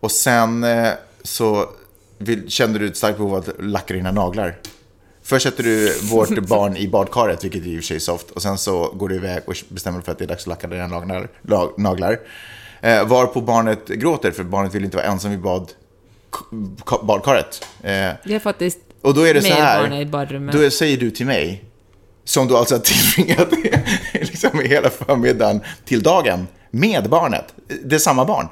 [0.00, 0.88] Och sen eh,
[1.22, 1.68] så
[2.18, 4.56] vill, kände du ett starkt behov av att lacka dina naglar.
[5.22, 8.42] Först sätter du vårt barn i badkaret, vilket i och för sig är soft, och
[8.42, 10.86] sen så går du iväg och bestämmer för att det är dags att lacka dina
[10.86, 11.28] naglar.
[11.76, 12.18] naglar.
[12.80, 15.72] Eh, varpå barnet gråter, för barnet vill inte vara ensam i bad,
[17.02, 17.66] badkaret.
[17.82, 17.90] Eh,
[18.24, 21.64] Det är faktiskt och då är det så här, då säger du till mig,
[22.24, 23.48] som du alltså har tillbringat
[24.12, 27.44] liksom hela förmiddagen till dagen med barnet,
[27.84, 28.48] det är samma barn.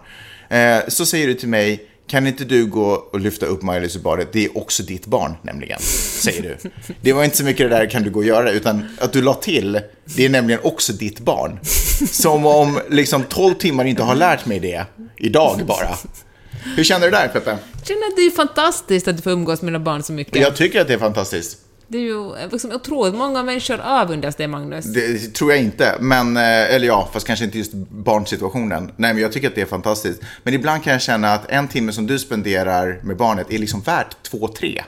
[0.48, 4.00] Eh, så säger du till mig, kan inte du gå och lyfta upp Maj-Lis ur
[4.00, 4.28] badet?
[4.32, 6.70] Det är också ditt barn nämligen, säger du.
[7.00, 9.22] Det var inte så mycket det där kan du gå och göra, utan att du
[9.22, 11.58] la till, det är nämligen också ditt barn.
[12.10, 14.84] Som om liksom 12 timmar inte har lärt mig det,
[15.16, 15.96] idag bara.
[16.76, 17.50] Hur känner du där, Peppe?
[17.50, 20.36] Jag känner att det är fantastiskt att du får umgås med dina barn så mycket.
[20.36, 21.58] Jag tycker att det är fantastiskt.
[21.90, 24.84] Det är ju liksom otroligt många människor avundas det, Magnus.
[24.84, 26.42] Det tror jag inte, men, eh,
[26.74, 28.92] eller ja, fast kanske inte just barnsituationen.
[28.96, 30.20] Nej, men jag tycker att det är fantastiskt.
[30.42, 33.80] Men ibland kan jag känna att en timme som du spenderar med barnet är liksom
[33.80, 34.82] värt två, tre.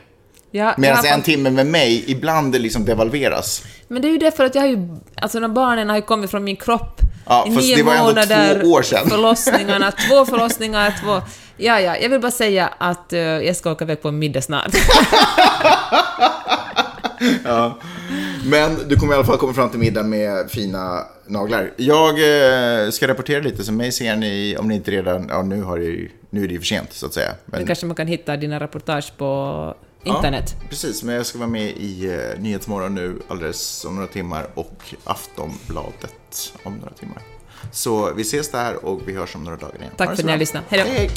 [0.50, 3.62] Ja, Medan en timme med mig ibland liksom devalveras.
[3.88, 4.88] Men det är ju därför att jag har ju...
[5.16, 8.06] Alltså de barnen har ju kommit från min kropp Ja, i nio det var ändå
[8.06, 8.60] månader.
[8.60, 9.08] två år sedan.
[9.08, 11.22] Förlossningarna, två förlossningar, två...
[11.56, 14.42] Ja, ja, jag vill bara säga att eh, jag ska åka iväg på en middag
[14.42, 14.74] snart.
[18.44, 21.72] Men du kommer i alla fall komma fram till middagen med fina naglar.
[21.76, 25.62] Jag eh, ska rapportera lite, så mig ser ni, om ni inte redan, ja nu,
[25.62, 27.30] har det, nu är det ju för sent så att säga.
[27.46, 30.56] Men, Nu kanske man kan hitta dina reportage på internet.
[30.60, 34.46] Ja, precis, men jag ska vara med i uh, Nyhetsmorgon nu alldeles om några timmar
[34.54, 37.22] och Aftonbladet om några timmar.
[37.72, 39.90] Så vi ses där och vi hörs om några dagar igen.
[39.96, 40.64] Tack för att ni har lyssnat.
[40.68, 40.90] Hej då.
[40.90, 41.10] hej.